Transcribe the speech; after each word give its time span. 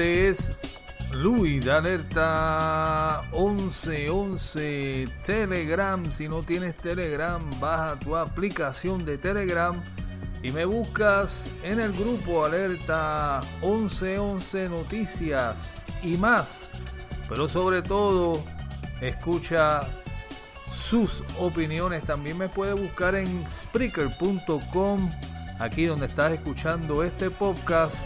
Este 0.00 0.28
es 0.30 0.52
Luis 1.12 1.62
de 1.62 1.72
Alerta 1.72 3.28
1111 3.32 5.08
Telegram. 5.26 6.10
Si 6.10 6.26
no 6.26 6.42
tienes 6.42 6.74
Telegram, 6.74 7.42
baja 7.60 7.98
tu 7.98 8.16
aplicación 8.16 9.04
de 9.04 9.18
Telegram 9.18 9.78
y 10.42 10.52
me 10.52 10.64
buscas 10.64 11.46
en 11.62 11.80
el 11.80 11.92
grupo 11.92 12.46
Alerta 12.46 13.42
1111 13.60 14.70
Noticias 14.70 15.76
y 16.02 16.16
más. 16.16 16.70
Pero 17.28 17.46
sobre 17.46 17.82
todo, 17.82 18.42
escucha 19.02 19.82
sus 20.72 21.22
opiniones. 21.38 22.04
También 22.04 22.38
me 22.38 22.48
puede 22.48 22.72
buscar 22.72 23.14
en 23.16 23.44
Spreaker.com, 23.50 25.10
aquí 25.58 25.84
donde 25.84 26.06
estás 26.06 26.32
escuchando 26.32 27.04
este 27.04 27.28
podcast 27.28 28.02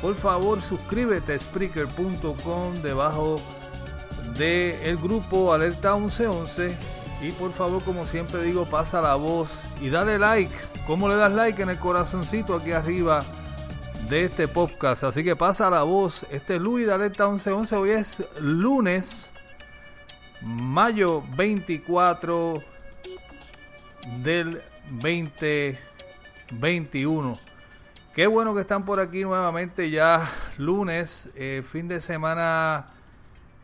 por 0.00 0.14
favor 0.14 0.62
suscríbete 0.62 1.34
a 1.34 1.38
Spreaker.com 1.38 2.74
debajo 2.82 3.40
del 4.36 4.96
grupo 4.98 5.52
Alerta 5.52 5.96
1111 5.96 6.76
y 7.22 7.30
por 7.32 7.52
favor 7.52 7.82
como 7.82 8.06
siempre 8.06 8.42
digo 8.42 8.66
pasa 8.66 9.00
la 9.00 9.14
voz 9.14 9.64
y 9.80 9.88
dale 9.88 10.18
like, 10.18 10.52
¿cómo 10.86 11.08
le 11.08 11.16
das 11.16 11.32
like 11.32 11.62
en 11.62 11.70
el 11.70 11.78
corazoncito 11.78 12.54
aquí 12.54 12.72
arriba 12.72 13.24
de 14.08 14.24
este 14.24 14.48
podcast? 14.48 15.04
Así 15.04 15.24
que 15.24 15.36
pasa 15.36 15.70
la 15.70 15.84
voz, 15.84 16.26
este 16.30 16.56
es 16.56 16.60
Luis 16.60 16.84
de 16.86 16.92
Alerta 16.92 17.28
1111, 17.28 17.76
hoy 17.76 17.90
es 17.90 18.22
lunes, 18.38 19.30
mayo 20.42 21.22
24 21.36 22.62
del 24.22 24.60
2021. 24.90 27.38
Qué 28.16 28.26
bueno 28.26 28.54
que 28.54 28.62
están 28.62 28.86
por 28.86 28.98
aquí 28.98 29.24
nuevamente 29.24 29.90
ya 29.90 30.26
lunes, 30.56 31.30
eh, 31.34 31.62
fin 31.66 31.86
de 31.86 32.00
semana 32.00 32.86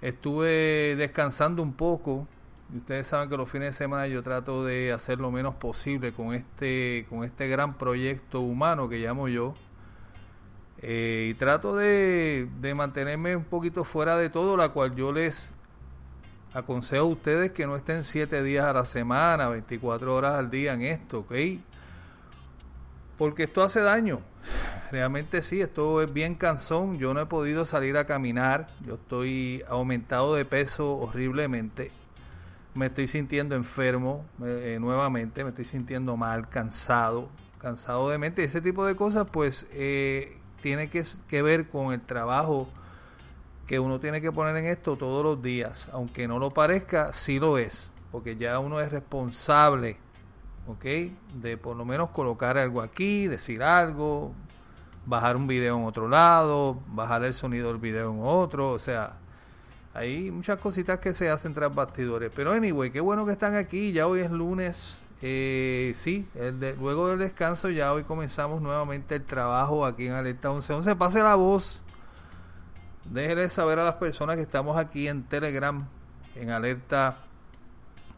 estuve 0.02 0.94
descansando 0.94 1.62
un 1.62 1.72
poco. 1.72 2.28
Ustedes 2.76 3.06
saben 3.06 3.30
que 3.30 3.38
los 3.38 3.50
fines 3.50 3.68
de 3.68 3.72
semana 3.72 4.06
yo 4.08 4.22
trato 4.22 4.62
de 4.62 4.92
hacer 4.92 5.18
lo 5.20 5.30
menos 5.30 5.54
posible 5.54 6.12
con 6.12 6.34
este, 6.34 7.06
con 7.08 7.24
este 7.24 7.48
gran 7.48 7.78
proyecto 7.78 8.42
humano 8.42 8.90
que 8.90 8.98
llamo 8.98 9.26
yo. 9.26 9.54
Eh, 10.82 11.28
y 11.30 11.34
trato 11.34 11.74
de, 11.74 12.46
de 12.60 12.74
mantenerme 12.74 13.34
un 13.34 13.44
poquito 13.44 13.84
fuera 13.84 14.19
de 14.19 14.28
todo, 14.28 14.58
la 14.58 14.69
cual 14.69 14.94
yo 14.94 15.14
les 15.14 15.54
aconsejo 16.52 17.06
a 17.06 17.08
ustedes 17.08 17.52
que 17.52 17.66
no 17.66 17.74
estén 17.74 18.04
7 18.04 18.42
días 18.42 18.66
a 18.66 18.74
la 18.74 18.84
semana, 18.84 19.48
24 19.48 20.14
horas 20.14 20.34
al 20.34 20.50
día 20.50 20.74
en 20.74 20.82
esto, 20.82 21.20
¿ok? 21.20 21.32
Porque 23.18 23.44
esto 23.44 23.62
hace 23.62 23.80
daño. 23.80 24.20
Realmente 24.90 25.40
sí, 25.42 25.60
esto 25.60 26.02
es 26.02 26.12
bien 26.12 26.34
cansón. 26.34 26.98
Yo 26.98 27.14
no 27.14 27.20
he 27.20 27.26
podido 27.26 27.64
salir 27.64 27.96
a 27.96 28.04
caminar. 28.04 28.68
Yo 28.86 28.94
estoy 28.94 29.62
aumentado 29.68 30.34
de 30.34 30.44
peso 30.44 30.96
horriblemente. 30.96 31.90
Me 32.74 32.86
estoy 32.86 33.06
sintiendo 33.08 33.54
enfermo 33.54 34.24
eh, 34.44 34.78
nuevamente. 34.80 35.44
Me 35.44 35.50
estoy 35.50 35.64
sintiendo 35.64 36.16
mal, 36.16 36.48
cansado, 36.48 37.28
cansado 37.58 38.10
de 38.10 38.18
mente. 38.18 38.44
Ese 38.44 38.60
tipo 38.60 38.84
de 38.84 38.96
cosas, 38.96 39.26
pues, 39.30 39.66
eh, 39.72 40.36
tiene 40.60 40.90
que, 40.90 41.02
que 41.28 41.42
ver 41.42 41.68
con 41.68 41.92
el 41.92 42.00
trabajo 42.00 42.68
que 43.66 43.78
uno 43.78 44.00
tiene 44.00 44.20
que 44.20 44.32
poner 44.32 44.56
en 44.56 44.66
esto 44.66 44.96
todos 44.96 45.24
los 45.24 45.42
días. 45.42 45.88
Aunque 45.92 46.28
no 46.28 46.38
lo 46.38 46.52
parezca, 46.52 47.12
sí 47.12 47.38
lo 47.38 47.56
es. 47.58 47.90
Porque 48.10 48.36
ya 48.36 48.58
uno 48.58 48.80
es 48.80 48.92
responsable 48.92 49.96
¿ok? 50.66 50.84
De 51.40 51.56
por 51.56 51.76
lo 51.76 51.84
menos 51.84 52.10
colocar 52.10 52.58
algo 52.58 52.82
aquí, 52.82 53.26
decir 53.26 53.62
algo, 53.62 54.32
bajar 55.06 55.36
un 55.36 55.46
video 55.46 55.78
en 55.78 55.84
otro 55.84 56.08
lado, 56.08 56.78
bajar 56.88 57.24
el 57.24 57.34
sonido 57.34 57.68
del 57.68 57.78
video 57.78 58.12
en 58.12 58.20
otro, 58.22 58.70
o 58.72 58.78
sea, 58.78 59.16
hay 59.94 60.30
muchas 60.30 60.58
cositas 60.58 60.98
que 60.98 61.12
se 61.12 61.28
hacen 61.28 61.54
tras 61.54 61.74
bastidores. 61.74 62.30
Pero 62.34 62.52
anyway, 62.52 62.90
qué 62.90 63.00
bueno 63.00 63.26
que 63.26 63.32
están 63.32 63.54
aquí, 63.56 63.92
ya 63.92 64.06
hoy 64.06 64.20
es 64.20 64.30
lunes, 64.30 65.02
eh, 65.20 65.92
sí, 65.96 66.26
luego 66.80 67.08
del 67.08 67.18
descanso 67.18 67.68
ya 67.70 67.92
hoy 67.92 68.04
comenzamos 68.04 68.60
nuevamente 68.60 69.16
el 69.16 69.24
trabajo 69.24 69.84
aquí 69.84 70.06
en 70.06 70.14
Alerta 70.14 70.50
1111. 70.50 70.96
Pase 70.96 71.22
la 71.22 71.34
voz, 71.34 71.80
déjenle 73.04 73.48
saber 73.48 73.78
a 73.78 73.84
las 73.84 73.94
personas 73.94 74.36
que 74.36 74.42
estamos 74.42 74.76
aquí 74.76 75.08
en 75.08 75.24
Telegram, 75.24 75.86
en 76.34 76.50
Alerta 76.50 77.18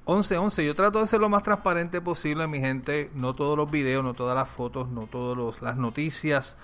11-11, 0.06 0.66
yo 0.66 0.75
trato 0.75 1.00
de 1.00 1.06
ser 1.06 1.20
lo 1.20 1.28
más 1.28 1.42
transparente 1.42 2.00
posible, 2.00 2.47
mi 2.47 2.60
gente. 2.60 3.10
No 3.15 3.34
todos 3.34 3.56
los 3.56 3.70
videos, 3.70 4.04
no 4.04 4.15
todas 4.15 4.34
las 4.34 4.48
fotos, 4.48 4.88
no 4.88 5.06
todas 5.06 5.62
las 5.62 5.76
noticias 5.76 6.56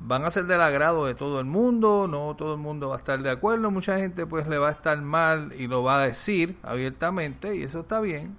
van 0.00 0.24
a 0.24 0.30
ser 0.30 0.46
del 0.46 0.60
agrado 0.60 1.06
de 1.06 1.14
todo 1.14 1.38
el 1.38 1.46
mundo. 1.46 2.08
No 2.08 2.34
todo 2.34 2.54
el 2.54 2.60
mundo 2.60 2.88
va 2.88 2.96
a 2.96 2.98
estar 2.98 3.22
de 3.22 3.30
acuerdo. 3.30 3.70
Mucha 3.70 3.98
gente 3.98 4.26
pues 4.26 4.48
le 4.48 4.58
va 4.58 4.68
a 4.68 4.72
estar 4.72 5.00
mal 5.00 5.52
y 5.58 5.66
lo 5.66 5.82
va 5.82 6.02
a 6.02 6.06
decir 6.06 6.56
abiertamente 6.62 7.56
y 7.56 7.62
eso 7.62 7.80
está 7.80 8.00
bien. 8.00 8.36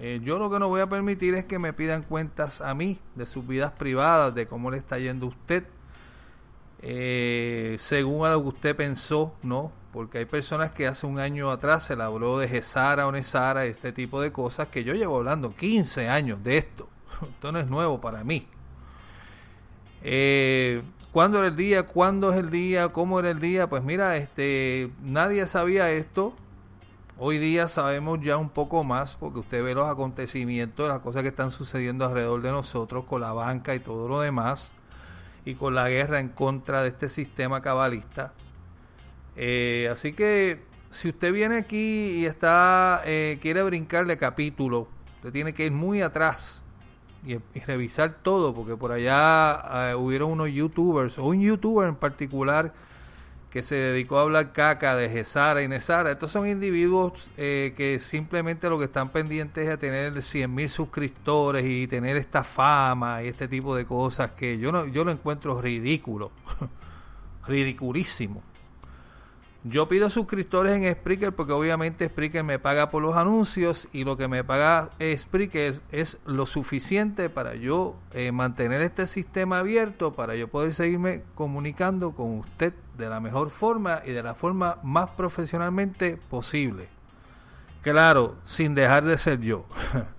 Eh, 0.00 0.20
yo 0.22 0.38
lo 0.38 0.48
que 0.48 0.60
no 0.60 0.68
voy 0.68 0.80
a 0.80 0.88
permitir 0.88 1.34
es 1.34 1.44
que 1.44 1.58
me 1.58 1.72
pidan 1.72 2.02
cuentas 2.02 2.60
a 2.60 2.72
mí 2.74 3.00
de 3.16 3.26
sus 3.26 3.44
vidas 3.46 3.72
privadas, 3.72 4.32
de 4.32 4.46
cómo 4.46 4.70
le 4.70 4.78
está 4.78 4.96
yendo 4.98 5.26
usted, 5.26 5.64
eh, 6.82 7.74
según 7.80 8.24
a 8.24 8.30
lo 8.30 8.42
que 8.42 8.48
usted 8.48 8.76
pensó, 8.76 9.34
¿no? 9.42 9.72
Porque 9.98 10.18
hay 10.18 10.26
personas 10.26 10.70
que 10.70 10.86
hace 10.86 11.06
un 11.06 11.18
año 11.18 11.50
atrás 11.50 11.82
se 11.82 11.96
le 11.96 12.04
habló 12.04 12.38
de 12.38 12.46
Gesara 12.46 13.08
o 13.08 13.10
Nesara, 13.10 13.64
este 13.64 13.90
tipo 13.90 14.20
de 14.20 14.30
cosas 14.30 14.68
que 14.68 14.84
yo 14.84 14.94
llevo 14.94 15.16
hablando 15.16 15.56
15 15.56 16.08
años 16.08 16.44
de 16.44 16.58
esto. 16.58 16.88
Esto 17.28 17.50
no 17.50 17.58
es 17.58 17.66
nuevo 17.66 18.00
para 18.00 18.22
mí. 18.22 18.46
Eh, 20.04 20.84
¿Cuándo 21.10 21.38
era 21.38 21.48
el 21.48 21.56
día? 21.56 21.82
¿Cuándo 21.82 22.30
es 22.30 22.36
el 22.36 22.50
día? 22.50 22.90
¿Cómo 22.90 23.18
era 23.18 23.30
el 23.30 23.40
día? 23.40 23.68
Pues 23.68 23.82
mira, 23.82 24.16
este, 24.16 24.92
nadie 25.02 25.44
sabía 25.46 25.90
esto. 25.90 26.32
Hoy 27.18 27.38
día 27.38 27.66
sabemos 27.66 28.20
ya 28.22 28.36
un 28.36 28.50
poco 28.50 28.84
más 28.84 29.16
porque 29.16 29.40
usted 29.40 29.64
ve 29.64 29.74
los 29.74 29.88
acontecimientos, 29.88 30.88
las 30.88 31.00
cosas 31.00 31.22
que 31.22 31.30
están 31.30 31.50
sucediendo 31.50 32.04
alrededor 32.04 32.40
de 32.40 32.52
nosotros 32.52 33.04
con 33.04 33.20
la 33.20 33.32
banca 33.32 33.74
y 33.74 33.80
todo 33.80 34.06
lo 34.06 34.20
demás 34.20 34.70
y 35.44 35.56
con 35.56 35.74
la 35.74 35.88
guerra 35.88 36.20
en 36.20 36.28
contra 36.28 36.82
de 36.82 36.88
este 36.90 37.08
sistema 37.08 37.62
cabalista 37.62 38.32
eh, 39.40 39.88
así 39.90 40.12
que 40.12 40.60
si 40.90 41.10
usted 41.10 41.32
viene 41.32 41.58
aquí 41.58 42.18
y 42.18 42.26
está 42.26 43.02
eh, 43.04 43.38
quiere 43.40 43.62
brincarle 43.62 44.16
capítulo, 44.16 44.88
usted 45.16 45.30
tiene 45.30 45.54
que 45.54 45.64
ir 45.64 45.72
muy 45.72 46.02
atrás 46.02 46.62
y, 47.24 47.38
revisar 47.60 48.18
todo, 48.22 48.52
porque 48.52 48.76
por 48.76 48.90
allá 48.90 49.90
eh, 49.90 49.94
hubieron 49.94 50.32
unos 50.32 50.50
youtubers, 50.50 51.18
o 51.18 51.26
un 51.26 51.40
youtuber 51.40 51.88
en 51.88 51.94
particular, 51.94 52.72
que 53.50 53.62
se 53.62 53.76
dedicó 53.76 54.18
a 54.18 54.22
hablar 54.22 54.52
caca 54.52 54.94
de 54.96 55.08
Gesara 55.08 55.62
y 55.62 55.68
Nesara. 55.68 56.10
Estos 56.10 56.30
son 56.30 56.46
individuos 56.46 57.30
eh, 57.36 57.72
que 57.76 57.98
simplemente 57.98 58.68
lo 58.68 58.78
que 58.78 58.84
están 58.86 59.10
pendientes 59.10 59.66
es 59.66 59.72
a 59.72 59.78
tener 59.78 60.22
100 60.22 60.54
mil 60.54 60.68
suscriptores 60.68 61.64
y 61.64 61.86
tener 61.86 62.16
esta 62.16 62.44
fama 62.44 63.22
y 63.22 63.28
este 63.28 63.48
tipo 63.48 63.74
de 63.74 63.86
cosas 63.86 64.32
que 64.32 64.58
yo, 64.58 64.70
no, 64.72 64.86
yo 64.86 65.04
lo 65.04 65.12
encuentro 65.12 65.60
ridículo, 65.60 66.30
ridiculísimo. 67.46 68.42
Yo 69.64 69.88
pido 69.88 70.08
suscriptores 70.08 70.72
en 70.74 70.90
Spreaker 70.94 71.34
porque 71.34 71.52
obviamente 71.52 72.06
Spreaker 72.06 72.44
me 72.44 72.60
paga 72.60 72.90
por 72.90 73.02
los 73.02 73.16
anuncios 73.16 73.88
y 73.92 74.04
lo 74.04 74.16
que 74.16 74.28
me 74.28 74.44
paga 74.44 74.90
Spreaker 75.00 75.80
es, 75.90 76.18
lo 76.26 76.46
suficiente 76.46 77.28
para 77.28 77.56
yo 77.56 77.96
eh, 78.12 78.30
mantener 78.30 78.80
este 78.82 79.06
sistema 79.08 79.58
abierto, 79.58 80.14
para 80.14 80.36
yo 80.36 80.46
poder 80.46 80.74
seguirme 80.74 81.24
comunicando 81.34 82.12
con 82.12 82.38
usted 82.38 82.72
de 82.96 83.08
la 83.08 83.18
mejor 83.18 83.50
forma 83.50 84.00
y 84.06 84.12
de 84.12 84.22
la 84.22 84.36
forma 84.36 84.78
más 84.84 85.10
profesionalmente 85.10 86.16
posible. 86.16 86.88
Claro, 87.82 88.36
sin 88.44 88.74
dejar 88.74 89.04
de 89.04 89.18
ser 89.18 89.40
yo. 89.40 89.66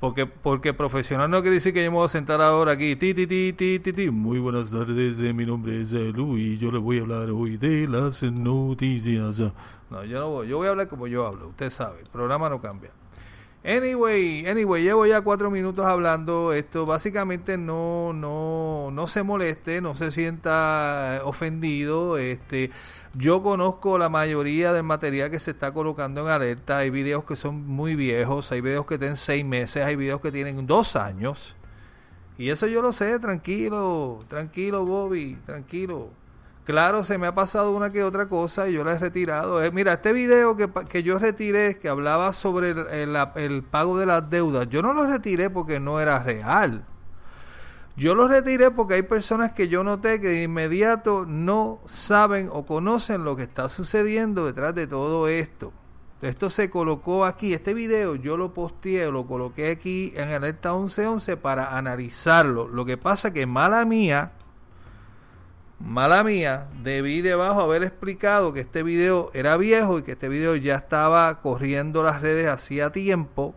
Porque, 0.00 0.24
porque 0.24 0.72
profesional 0.72 1.30
no 1.30 1.42
quiere 1.42 1.56
decir 1.56 1.74
que 1.74 1.84
yo 1.84 1.90
me 1.90 1.98
voy 1.98 2.06
a 2.06 2.08
sentar 2.08 2.40
ahora 2.40 2.72
aquí. 2.72 2.96
Ti, 2.96 3.12
ti, 3.12 3.26
ti, 3.26 3.52
ti, 3.52 3.78
ti, 3.78 3.92
ti. 3.92 4.10
Muy 4.10 4.38
buenas 4.38 4.70
tardes, 4.70 5.20
eh, 5.20 5.34
mi 5.34 5.44
nombre 5.44 5.82
es 5.82 5.92
eh, 5.92 6.10
Luis. 6.10 6.58
Yo 6.58 6.72
le 6.72 6.78
voy 6.78 6.98
a 6.98 7.02
hablar 7.02 7.28
hoy 7.30 7.58
de 7.58 7.86
las 7.86 8.22
noticias. 8.22 9.38
No, 9.90 10.04
yo 10.04 10.18
no 10.18 10.30
voy. 10.30 10.48
Yo 10.48 10.56
voy 10.56 10.68
a 10.68 10.70
hablar 10.70 10.88
como 10.88 11.06
yo 11.06 11.26
hablo. 11.26 11.48
Usted 11.48 11.68
sabe, 11.68 12.00
el 12.00 12.08
programa 12.08 12.48
no 12.48 12.62
cambia. 12.62 12.90
Anyway, 13.62 14.46
anyway, 14.46 14.82
llevo 14.82 15.04
ya 15.04 15.20
cuatro 15.20 15.50
minutos 15.50 15.84
hablando. 15.84 16.54
Esto 16.54 16.86
básicamente 16.86 17.58
no, 17.58 18.14
no, 18.14 18.88
no 18.90 19.06
se 19.06 19.22
moleste, 19.22 19.82
no 19.82 19.94
se 19.94 20.10
sienta 20.10 21.20
ofendido. 21.24 22.16
Este, 22.16 22.70
yo 23.14 23.42
conozco 23.42 23.98
la 23.98 24.08
mayoría 24.08 24.72
del 24.72 24.84
material 24.84 25.30
que 25.30 25.38
se 25.38 25.50
está 25.50 25.72
colocando 25.72 26.22
en 26.22 26.28
alerta. 26.28 26.78
Hay 26.78 26.90
videos 26.90 27.24
que 27.24 27.36
son 27.36 27.66
muy 27.66 27.96
viejos, 27.96 28.52
hay 28.52 28.60
videos 28.60 28.86
que 28.86 28.98
tienen 28.98 29.16
seis 29.16 29.44
meses, 29.44 29.84
hay 29.84 29.96
videos 29.96 30.20
que 30.20 30.30
tienen 30.30 30.66
dos 30.66 30.96
años. 30.96 31.56
Y 32.38 32.50
eso 32.50 32.66
yo 32.66 32.82
lo 32.82 32.92
sé, 32.92 33.18
tranquilo, 33.18 34.20
tranquilo, 34.28 34.86
Bobby, 34.86 35.36
tranquilo. 35.44 36.08
Claro, 36.64 37.02
se 37.02 37.18
me 37.18 37.26
ha 37.26 37.34
pasado 37.34 37.72
una 37.72 37.90
que 37.90 38.04
otra 38.04 38.28
cosa 38.28 38.68
y 38.68 38.74
yo 38.74 38.84
la 38.84 38.92
he 38.92 38.98
retirado. 38.98 39.62
Eh, 39.62 39.72
mira, 39.72 39.94
este 39.94 40.12
video 40.12 40.56
que, 40.56 40.70
que, 40.88 41.02
yo 41.02 41.18
retiré, 41.18 41.78
que 41.78 41.88
hablaba 41.88 42.32
sobre 42.32 42.70
el, 42.70 43.16
el, 43.34 43.62
pago 43.64 43.98
de 43.98 44.06
las 44.06 44.30
deudas, 44.30 44.68
yo 44.68 44.80
no 44.80 44.92
lo 44.92 45.04
retiré 45.06 45.50
porque 45.50 45.80
no 45.80 46.00
era 46.00 46.22
real. 46.22 46.84
Yo 48.00 48.14
lo 48.14 48.28
retiré 48.28 48.70
porque 48.70 48.94
hay 48.94 49.02
personas 49.02 49.52
que 49.52 49.68
yo 49.68 49.84
noté 49.84 50.22
que 50.22 50.28
de 50.28 50.42
inmediato 50.44 51.26
no 51.26 51.80
saben 51.84 52.48
o 52.50 52.64
conocen 52.64 53.24
lo 53.24 53.36
que 53.36 53.42
está 53.42 53.68
sucediendo 53.68 54.46
detrás 54.46 54.74
de 54.74 54.86
todo 54.86 55.28
esto. 55.28 55.70
Esto 56.22 56.48
se 56.48 56.70
colocó 56.70 57.26
aquí, 57.26 57.52
este 57.52 57.74
video 57.74 58.14
yo 58.14 58.38
lo 58.38 58.54
posteé, 58.54 59.10
lo 59.10 59.26
coloqué 59.26 59.72
aquí 59.72 60.14
en 60.16 60.30
alerta 60.30 60.72
1111 60.72 61.36
para 61.36 61.76
analizarlo. 61.76 62.68
Lo 62.68 62.86
que 62.86 62.96
pasa 62.96 63.34
que 63.34 63.44
mala 63.44 63.84
mía, 63.84 64.32
Mala 65.78 66.24
mía, 66.24 66.68
debí 66.82 67.20
debajo 67.20 67.60
haber 67.60 67.82
explicado 67.82 68.54
que 68.54 68.60
este 68.60 68.82
video 68.82 69.30
era 69.34 69.58
viejo 69.58 69.98
y 69.98 70.02
que 70.04 70.12
este 70.12 70.30
video 70.30 70.56
ya 70.56 70.76
estaba 70.76 71.42
corriendo 71.42 72.02
las 72.02 72.22
redes 72.22 72.48
hacía 72.48 72.92
tiempo 72.92 73.54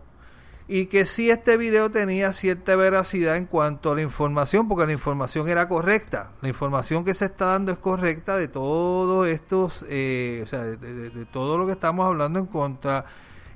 y 0.66 0.86
que 0.86 1.04
sí 1.04 1.30
este 1.30 1.56
video 1.56 1.90
tenía 1.90 2.32
cierta 2.32 2.74
veracidad 2.74 3.36
en 3.36 3.46
cuanto 3.46 3.92
a 3.92 3.94
la 3.94 4.02
información, 4.02 4.66
porque 4.66 4.86
la 4.86 4.92
información 4.92 5.48
era 5.48 5.68
correcta. 5.68 6.32
La 6.40 6.48
información 6.48 7.04
que 7.04 7.12
se 7.12 7.26
está 7.26 7.46
dando 7.46 7.72
es 7.72 7.78
correcta 7.78 8.36
de 8.36 8.48
todos 8.48 9.28
estos, 9.28 9.84
eh, 9.88 10.40
o 10.42 10.46
sea, 10.46 10.62
de, 10.62 11.26
todo 11.26 11.58
lo 11.58 11.66
que 11.66 11.72
estamos 11.72 12.06
hablando 12.06 12.38
en 12.38 12.46
contra, 12.46 13.04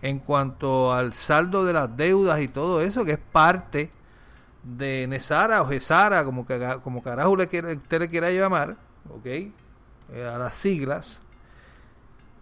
en 0.03 0.19
cuanto 0.19 0.93
al 0.93 1.15
saldo 1.15 1.65
de 1.65 1.73
las 1.73 1.97
deudas 1.97 2.41
y 2.41 2.49
todo 2.49 2.83
eso, 2.83 3.05
que 3.05 3.13
es 3.13 3.19
parte 3.19 3.91
de 4.63 5.07
Nesara 5.09 5.63
o 5.63 5.67
Gesara, 5.67 6.25
como, 6.25 6.47
que, 6.47 6.79
como 6.83 7.03
carajo 7.03 7.37
le 7.37 7.49
quiere, 7.49 7.75
usted 7.75 8.01
le 8.01 8.09
quiera 8.09 8.31
llamar, 8.31 8.77
¿ok? 9.09 9.27
Eh, 9.27 9.53
a 10.31 10.37
las 10.37 10.55
siglas. 10.55 11.23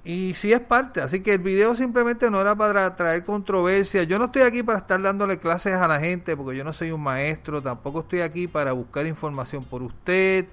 Y 0.08 0.34
sí 0.34 0.52
es 0.52 0.60
parte, 0.60 1.00
así 1.00 1.18
que 1.18 1.34
el 1.34 1.40
video 1.40 1.74
simplemente 1.74 2.30
no 2.30 2.40
era 2.40 2.54
para 2.54 2.94
traer 2.94 3.24
controversia. 3.24 4.04
Yo 4.04 4.20
no 4.20 4.26
estoy 4.26 4.42
aquí 4.42 4.62
para 4.62 4.78
estar 4.78 5.02
dándole 5.02 5.38
clases 5.38 5.72
a 5.74 5.88
la 5.88 5.98
gente, 5.98 6.36
porque 6.36 6.56
yo 6.56 6.62
no 6.62 6.72
soy 6.72 6.92
un 6.92 7.00
maestro, 7.00 7.60
tampoco 7.60 8.02
estoy 8.02 8.20
aquí 8.20 8.46
para 8.46 8.70
buscar 8.70 9.04
información 9.06 9.64
por 9.64 9.82
usted. 9.82 10.46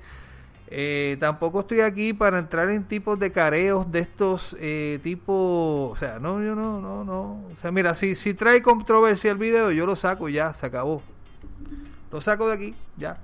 Eh, 0.70 1.18
tampoco 1.20 1.60
estoy 1.60 1.82
aquí 1.82 2.14
para 2.14 2.40
entrar 2.40 2.68
en 2.72 2.84
tipos 2.86 3.20
de 3.20 3.32
careos 3.32 3.92
de 3.92 4.00
estos 4.00 4.58
eh, 4.60 5.00
tipos, 5.04 5.92
o 5.92 5.96
sea, 6.00 6.18
no, 6.18 6.42
yo 6.42 6.56
no, 6.56 6.82
no, 6.82 7.04
no. 7.04 7.46
O 7.54 7.56
sea, 7.56 7.72
mira, 7.72 7.94
si, 7.94 8.16
si 8.16 8.34
trae 8.34 8.64
controversia 8.64 9.34
el 9.34 9.38
video, 9.38 9.70
yo 9.70 9.86
lo 9.86 9.96
saco 9.96 10.30
y 10.30 10.34
ya, 10.34 10.52
se 10.56 10.66
acabó. 10.66 11.04
Lo 12.12 12.22
saco 12.22 12.48
de 12.48 12.56
aquí, 12.56 12.76
ya. 12.98 13.20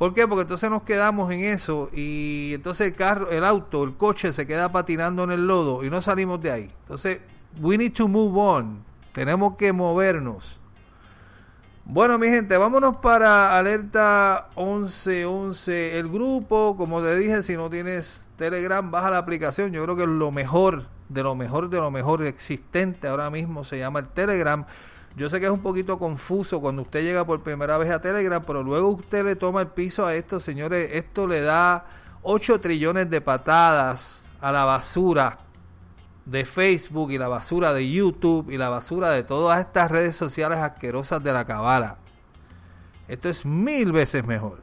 ¿Por 0.00 0.14
qué? 0.14 0.26
Porque 0.26 0.44
entonces 0.44 0.70
nos 0.70 0.84
quedamos 0.84 1.30
en 1.30 1.40
eso 1.40 1.90
y 1.92 2.52
entonces 2.54 2.86
el 2.86 2.94
carro, 2.94 3.30
el 3.30 3.44
auto, 3.44 3.84
el 3.84 3.98
coche 3.98 4.32
se 4.32 4.46
queda 4.46 4.72
patinando 4.72 5.24
en 5.24 5.30
el 5.30 5.46
lodo 5.46 5.84
y 5.84 5.90
no 5.90 6.00
salimos 6.00 6.40
de 6.40 6.50
ahí. 6.50 6.72
Entonces, 6.84 7.18
we 7.60 7.76
need 7.76 7.92
to 7.92 8.08
move 8.08 8.32
on. 8.40 8.82
Tenemos 9.12 9.58
que 9.58 9.74
movernos. 9.74 10.58
Bueno, 11.84 12.16
mi 12.18 12.28
gente, 12.28 12.56
vámonos 12.56 12.96
para 13.02 13.58
alerta 13.58 14.48
1111. 14.56 15.98
El 15.98 16.08
grupo, 16.08 16.78
como 16.78 17.02
te 17.02 17.18
dije, 17.18 17.42
si 17.42 17.54
no 17.54 17.68
tienes 17.68 18.26
Telegram, 18.36 18.90
baja 18.90 19.10
la 19.10 19.18
aplicación. 19.18 19.70
Yo 19.70 19.84
creo 19.84 19.96
que 19.96 20.06
lo 20.06 20.32
mejor, 20.32 20.86
de 21.10 21.22
lo 21.22 21.34
mejor, 21.34 21.68
de 21.68 21.76
lo 21.76 21.90
mejor 21.90 22.24
existente 22.24 23.06
ahora 23.06 23.28
mismo 23.28 23.64
se 23.66 23.76
llama 23.76 24.00
el 24.00 24.08
Telegram. 24.08 24.64
Yo 25.16 25.28
sé 25.28 25.40
que 25.40 25.46
es 25.46 25.52
un 25.52 25.60
poquito 25.60 25.98
confuso 25.98 26.60
cuando 26.60 26.82
usted 26.82 27.02
llega 27.02 27.26
por 27.26 27.42
primera 27.42 27.76
vez 27.78 27.90
a 27.90 28.00
Telegram, 28.00 28.42
pero 28.46 28.62
luego 28.62 28.88
usted 28.88 29.24
le 29.24 29.36
toma 29.36 29.62
el 29.62 29.68
piso 29.68 30.06
a 30.06 30.14
esto, 30.14 30.40
señores. 30.40 30.90
Esto 30.92 31.26
le 31.26 31.40
da 31.40 31.86
8 32.22 32.60
trillones 32.60 33.10
de 33.10 33.20
patadas 33.20 34.30
a 34.40 34.52
la 34.52 34.64
basura 34.64 35.40
de 36.24 36.44
Facebook 36.44 37.10
y 37.10 37.18
la 37.18 37.28
basura 37.28 37.72
de 37.72 37.90
YouTube 37.90 38.50
y 38.50 38.56
la 38.56 38.68
basura 38.68 39.10
de 39.10 39.24
todas 39.24 39.60
estas 39.60 39.90
redes 39.90 40.14
sociales 40.14 40.58
asquerosas 40.58 41.22
de 41.22 41.32
la 41.32 41.44
cabala. 41.44 41.98
Esto 43.08 43.28
es 43.28 43.44
mil 43.44 43.90
veces 43.90 44.24
mejor. 44.24 44.62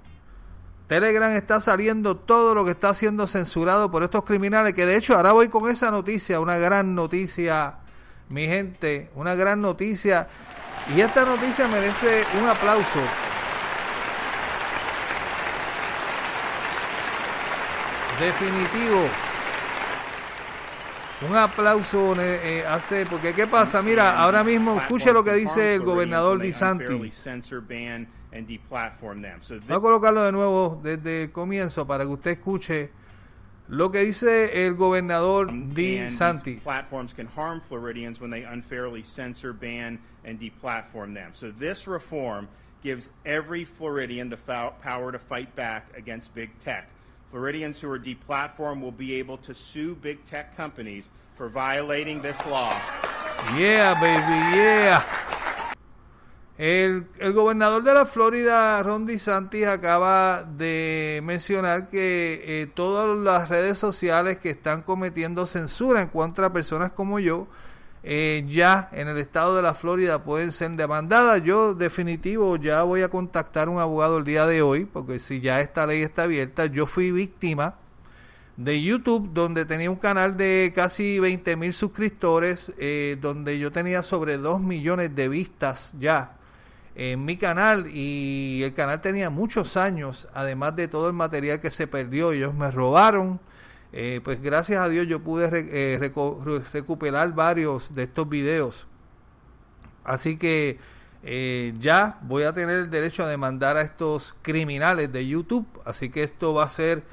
Telegram 0.88 1.34
está 1.34 1.60
saliendo 1.60 2.16
todo 2.16 2.56
lo 2.56 2.64
que 2.64 2.72
está 2.72 2.94
siendo 2.94 3.28
censurado 3.28 3.92
por 3.92 4.04
estos 4.04 4.24
criminales, 4.24 4.74
que 4.74 4.86
de 4.86 4.96
hecho 4.96 5.18
ahora 5.18 5.34
voy 5.34 5.50
con 5.50 5.70
esa 5.70 5.92
noticia, 5.92 6.40
una 6.40 6.58
gran 6.58 6.96
noticia 6.96 7.80
mi 8.30 8.46
gente, 8.46 9.10
una 9.16 9.36
gran 9.36 9.62
noticia. 9.62 10.28
Y 10.96 11.02
esta 11.02 11.26
noticia 11.26 11.68
merece 11.68 12.26
un 12.42 12.48
aplauso. 12.48 13.00
Definitivo. 18.20 19.08
Un 21.30 21.36
aplauso 21.36 22.16
eh, 22.20 22.64
hace, 22.68 23.06
porque 23.08 23.34
¿qué 23.34 23.48
pasa? 23.48 23.82
Mira, 23.82 24.20
ahora 24.20 24.44
mismo 24.44 24.80
escuche 24.80 25.12
lo 25.12 25.24
que 25.24 25.34
dice 25.34 25.76
el 25.76 25.82
gobernador 25.82 26.40
Di 26.40 26.54
Santi. 26.54 27.12
Voy 29.68 29.78
a 29.78 29.80
colocarlo 29.80 30.24
de 30.24 30.32
nuevo 30.32 30.80
desde 30.84 31.24
el 31.24 31.32
comienzo 31.32 31.88
para 31.88 32.04
que 32.04 32.12
usted 32.12 32.32
escuche 32.32 32.92
lo 33.70 33.90
que 33.90 34.06
dice 34.06 34.52
el 34.54 34.76
gobernador 34.76 35.48
Di 35.48 36.10
Santi. 36.10 36.56
Platforms 36.56 37.14
can 37.14 37.28
harm 37.28 37.62
Floridians 37.62 38.20
when 38.20 38.30
they 38.30 38.44
unfairly 38.44 39.04
censor, 39.04 39.54
ban, 39.54 40.00
and 40.24 40.40
deplatform 40.40 41.14
them. 41.14 41.32
So 41.34 41.52
this 41.52 41.88
reform 41.88 42.48
gives 42.84 43.10
every 43.26 43.66
Floridian 43.66 44.30
the 44.30 44.38
power 44.38 45.12
to 45.12 45.20
fight 45.20 45.56
back 45.56 45.88
against 45.96 46.34
big 46.34 46.50
tech. 46.60 46.90
Floridians 47.32 47.82
who 47.82 47.90
are 47.90 48.00
deplatformed 48.00 48.82
will 48.82 48.92
be 48.92 49.16
able 49.16 49.38
to 49.38 49.54
sue 49.54 49.96
big 49.96 50.24
tech 50.26 50.56
companies 50.56 51.10
for 51.36 51.50
violating 51.50 52.22
this 52.22 52.46
law. 52.48 52.72
Yeah, 53.56 53.94
baby, 54.00 54.58
yeah. 54.58 55.04
El, 56.58 57.06
gobernador 57.34 57.84
de 57.84 57.94
la 57.94 58.08
Florida, 58.08 58.82
Ron 58.82 59.06
DeSantis, 59.06 59.68
acaba 59.68 60.44
de 60.44 61.22
mencionar 61.24 61.90
que 61.90 62.42
eh, 62.44 62.68
todas 62.74 63.16
las 63.16 63.50
redes 63.50 63.78
sociales 63.78 64.40
que 64.40 64.50
están 64.50 64.82
cometiendo 64.82 65.46
censura 65.46 66.02
en 66.02 66.08
contra 66.10 66.48
de 66.48 66.54
personas 66.56 66.92
como 66.94 67.20
yo, 67.20 67.48
eh, 68.02 68.44
ya 68.50 68.90
en 68.92 69.08
el 69.08 69.20
estado 69.20 69.56
de 69.56 69.62
la 69.62 69.76
Florida 69.76 70.24
pueden 70.24 70.52
ser 70.52 70.72
demandadas. 70.72 71.44
Yo 71.44 71.76
definitivo 71.76 72.56
ya 72.56 72.82
voy 72.82 73.04
a 73.04 73.10
contactar 73.10 73.68
a 73.68 73.72
un 73.72 73.80
abogado 73.80 74.18
el 74.18 74.24
día 74.24 74.48
de 74.48 74.64
hoy, 74.64 74.86
porque 74.86 75.20
si 75.20 75.42
ya 75.42 75.62
esta 75.62 75.86
ley 75.86 76.02
está 76.02 76.24
abierta, 76.24 76.66
yo 76.66 76.88
fui 76.88 77.12
víctima 77.12 77.76
de 78.56 78.82
YouTube, 78.82 79.30
donde 79.32 79.66
tenía 79.66 79.92
un 79.92 79.98
canal 79.98 80.38
de 80.38 80.74
casi 80.76 81.20
20 81.20 81.56
mil 81.56 81.72
suscriptores, 81.72 82.74
eh, 82.80 83.16
donde 83.22 83.60
yo 83.60 83.72
tenía 83.72 84.02
sobre 84.02 84.38
2 84.40 84.60
millones 84.60 85.16
de 85.16 85.30
vistas 85.30 85.94
ya 86.00 86.37
en 87.00 87.24
mi 87.26 87.38
canal 87.38 87.88
y 87.94 88.64
el 88.64 88.74
canal 88.74 89.02
tenía 89.02 89.30
muchos 89.30 89.78
años, 89.78 90.28
además 90.34 90.76
de 90.76 90.88
todo 90.88 91.08
el 91.08 91.14
material 91.14 91.62
que 91.62 91.70
se 91.70 91.86
perdió, 91.86 92.32
ellos 92.32 92.54
me 92.56 92.72
robaron 92.72 93.40
Eh, 93.94 94.20
pues 94.24 94.42
gracias 94.42 94.80
a 94.82 94.90
Dios 94.90 95.08
yo 95.08 95.22
pude 95.22 95.48
eh, 95.54 95.98
recuperar 96.74 97.34
varios 97.34 97.94
de 97.96 98.04
estos 98.04 98.28
videos. 98.28 98.86
Así 100.04 100.38
que 100.38 100.78
eh, 101.24 101.74
ya 101.80 102.20
voy 102.22 102.44
a 102.44 102.54
tener 102.54 102.78
el 102.78 102.90
derecho 102.90 103.24
a 103.24 103.28
demandar 103.28 103.78
a 103.78 103.82
estos 103.82 104.36
criminales 104.42 105.12
de 105.12 105.26
YouTube. 105.26 105.66
Así 105.86 106.10
que 106.10 106.24
esto 106.24 106.54
va 106.54 106.64
a 106.66 106.70
ser 106.70 107.04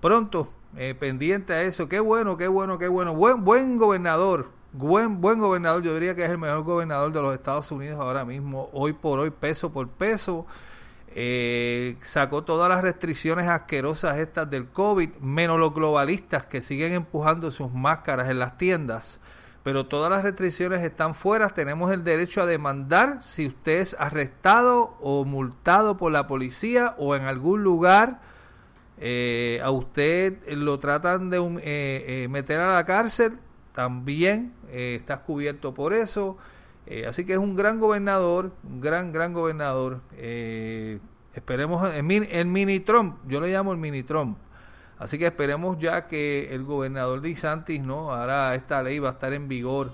pronto, 0.00 0.52
pendiente 1.00 1.52
a 1.54 1.62
eso. 1.62 1.88
Qué 1.88 2.00
bueno, 2.00 2.36
qué 2.36 2.48
bueno, 2.48 2.78
qué 2.78 2.88
bueno. 2.88 3.14
Buen, 3.14 3.44
buen 3.44 3.78
gobernador. 3.78 4.57
Buen, 4.72 5.22
buen 5.22 5.38
gobernador, 5.38 5.82
yo 5.82 5.94
diría 5.94 6.14
que 6.14 6.24
es 6.24 6.30
el 6.30 6.36
mejor 6.36 6.62
gobernador 6.62 7.10
de 7.10 7.22
los 7.22 7.32
Estados 7.32 7.72
Unidos 7.72 7.98
ahora 7.98 8.26
mismo, 8.26 8.68
hoy 8.72 8.92
por 8.92 9.18
hoy, 9.18 9.30
peso 9.30 9.72
por 9.72 9.88
peso. 9.88 10.46
Eh, 11.14 11.96
sacó 12.02 12.44
todas 12.44 12.68
las 12.68 12.82
restricciones 12.82 13.48
asquerosas 13.48 14.18
estas 14.18 14.50
del 14.50 14.68
COVID, 14.68 15.08
menos 15.20 15.58
los 15.58 15.72
globalistas 15.72 16.44
que 16.44 16.60
siguen 16.60 16.92
empujando 16.92 17.50
sus 17.50 17.72
máscaras 17.72 18.28
en 18.28 18.38
las 18.38 18.58
tiendas. 18.58 19.20
Pero 19.62 19.86
todas 19.86 20.10
las 20.10 20.22
restricciones 20.22 20.82
están 20.82 21.14
fuera. 21.14 21.48
Tenemos 21.48 21.90
el 21.90 22.04
derecho 22.04 22.42
a 22.42 22.46
demandar 22.46 23.20
si 23.22 23.46
usted 23.46 23.78
es 23.78 23.96
arrestado 23.98 24.98
o 25.00 25.24
multado 25.24 25.96
por 25.96 26.12
la 26.12 26.26
policía 26.26 26.94
o 26.98 27.16
en 27.16 27.22
algún 27.22 27.62
lugar 27.62 28.20
eh, 28.98 29.60
a 29.64 29.70
usted 29.70 30.46
lo 30.52 30.78
tratan 30.78 31.30
de 31.30 31.38
eh, 31.62 32.28
meter 32.28 32.60
a 32.60 32.74
la 32.74 32.84
cárcel. 32.84 33.38
También 33.72 34.57
estás 34.70 35.20
cubierto 35.20 35.74
por 35.74 35.92
eso. 35.92 36.36
Eh, 36.90 37.04
así 37.06 37.26
que 37.26 37.34
es 37.34 37.38
un 37.38 37.54
gran 37.54 37.78
gobernador, 37.78 38.50
un 38.64 38.80
gran, 38.80 39.12
gran 39.12 39.34
gobernador. 39.34 40.00
Eh, 40.16 40.98
esperemos, 41.34 41.86
el 41.92 42.02
mini, 42.02 42.80
Trump, 42.80 43.18
yo 43.26 43.42
le 43.42 43.52
llamo 43.52 43.72
el 43.72 43.78
mini 43.78 44.02
Trump. 44.02 44.38
Así 44.98 45.18
que 45.18 45.26
esperemos 45.26 45.78
ya 45.78 46.06
que 46.06 46.48
el 46.54 46.64
gobernador 46.64 47.20
de 47.20 47.34
Santis, 47.36 47.82
¿no? 47.82 48.14
Ahora 48.14 48.54
esta 48.54 48.82
ley 48.82 49.00
va 49.00 49.10
a 49.10 49.12
estar 49.12 49.34
en 49.34 49.48
vigor 49.48 49.92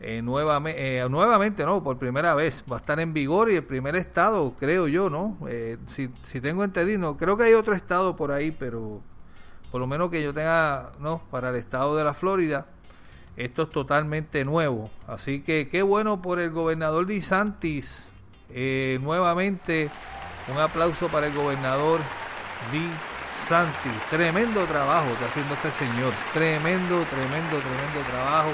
eh, 0.00 0.20
nuevamente, 0.20 0.98
eh, 0.98 1.08
nuevamente, 1.08 1.64
no, 1.64 1.84
por 1.84 1.96
primera 1.96 2.34
vez. 2.34 2.64
Va 2.70 2.78
a 2.78 2.80
estar 2.80 2.98
en 2.98 3.12
vigor 3.12 3.48
y 3.48 3.54
el 3.54 3.64
primer 3.64 3.94
estado, 3.94 4.54
creo 4.58 4.88
yo, 4.88 5.08
¿no? 5.08 5.38
si, 5.86 6.10
si 6.22 6.40
tengo 6.40 6.64
entendido, 6.64 7.16
creo 7.16 7.36
que 7.36 7.44
hay 7.44 7.54
otro 7.54 7.72
estado 7.72 8.16
por 8.16 8.32
ahí, 8.32 8.50
pero 8.50 9.00
por 9.70 9.80
lo 9.80 9.86
menos 9.86 10.10
que 10.10 10.22
yo 10.24 10.34
tenga, 10.34 10.90
¿no? 10.98 11.22
Para 11.30 11.50
el 11.50 11.56
estado 11.56 11.96
de 11.96 12.02
la 12.02 12.14
Florida 12.14 12.66
esto 13.36 13.62
es 13.62 13.70
totalmente 13.70 14.44
nuevo. 14.44 14.90
Así 15.06 15.40
que 15.40 15.68
qué 15.68 15.82
bueno 15.82 16.22
por 16.22 16.40
el 16.40 16.50
gobernador 16.50 17.06
Di 17.06 17.20
Santis. 17.20 18.10
Eh, 18.50 18.98
nuevamente, 19.02 19.90
un 20.52 20.58
aplauso 20.58 21.08
para 21.08 21.26
el 21.26 21.34
gobernador 21.34 22.00
Di 22.72 22.88
Santis. 23.46 23.92
Tremendo 24.10 24.64
trabajo 24.64 25.08
está 25.10 25.26
haciendo 25.26 25.54
este 25.54 25.70
señor. 25.70 26.12
Tremendo, 26.32 27.02
tremendo, 27.04 27.58
tremendo 27.58 28.00
trabajo. 28.10 28.50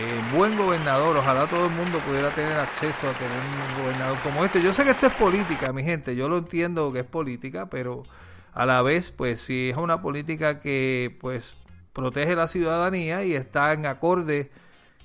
Eh, 0.00 0.36
buen 0.36 0.56
gobernador. 0.56 1.16
Ojalá 1.16 1.46
todo 1.46 1.66
el 1.66 1.72
mundo 1.72 1.98
pudiera 2.00 2.30
tener 2.30 2.56
acceso 2.58 3.08
a 3.08 3.12
tener 3.12 3.38
un 3.38 3.84
gobernador 3.84 4.18
como 4.24 4.44
este. 4.44 4.60
Yo 4.60 4.74
sé 4.74 4.82
que 4.82 4.90
esto 4.90 5.06
es 5.06 5.14
política, 5.14 5.72
mi 5.72 5.84
gente. 5.84 6.16
Yo 6.16 6.28
lo 6.28 6.38
entiendo 6.38 6.92
que 6.92 7.00
es 7.00 7.06
política, 7.06 7.70
pero 7.70 8.02
a 8.52 8.66
la 8.66 8.82
vez, 8.82 9.12
pues 9.12 9.40
si 9.40 9.70
es 9.70 9.76
una 9.76 10.02
política 10.02 10.58
que, 10.58 11.16
pues 11.20 11.56
protege 11.94 12.36
la 12.36 12.48
ciudadanía 12.48 13.24
y 13.24 13.34
está 13.34 13.72
en 13.72 13.86
acorde 13.86 14.50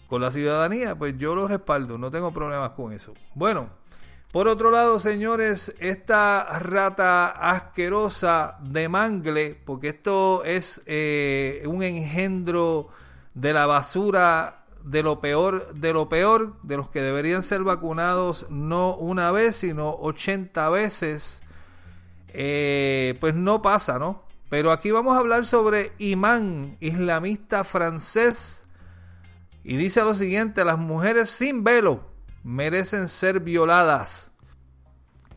con 0.09 0.21
la 0.21 0.31
ciudadanía, 0.31 0.95
pues 0.95 1.17
yo 1.17 1.35
lo 1.35 1.47
respaldo, 1.47 1.97
no 1.97 2.11
tengo 2.11 2.33
problemas 2.33 2.71
con 2.71 2.91
eso. 2.91 3.13
Bueno, 3.35 3.69
por 4.31 4.47
otro 4.47 4.71
lado, 4.71 4.99
señores, 4.99 5.73
esta 5.79 6.59
rata 6.59 7.29
asquerosa 7.29 8.57
de 8.61 8.89
mangle, 8.89 9.59
porque 9.65 9.89
esto 9.89 10.43
es 10.43 10.81
eh, 10.87 11.63
un 11.65 11.83
engendro 11.83 12.89
de 13.35 13.53
la 13.53 13.67
basura, 13.67 14.65
de 14.83 15.03
lo 15.03 15.19
peor, 15.19 15.73
de 15.73 15.93
lo 15.93 16.09
peor, 16.09 16.55
de 16.63 16.77
los 16.77 16.89
que 16.89 17.01
deberían 17.01 17.43
ser 17.43 17.63
vacunados 17.63 18.47
no 18.49 18.95
una 18.95 19.31
vez, 19.31 19.57
sino 19.57 19.95
80 19.99 20.69
veces, 20.69 21.43
eh, 22.29 23.15
pues 23.19 23.35
no 23.35 23.61
pasa, 23.61 23.99
¿no? 23.99 24.28
Pero 24.49 24.71
aquí 24.71 24.89
vamos 24.91 25.15
a 25.15 25.19
hablar 25.19 25.45
sobre 25.45 25.93
imán 25.99 26.77
islamista 26.79 27.63
francés. 27.63 28.67
Y 29.63 29.77
dice 29.77 30.01
lo 30.01 30.15
siguiente, 30.15 30.65
las 30.65 30.79
mujeres 30.79 31.29
sin 31.29 31.63
velo 31.63 32.03
merecen 32.43 33.07
ser 33.07 33.39
violadas. 33.41 34.31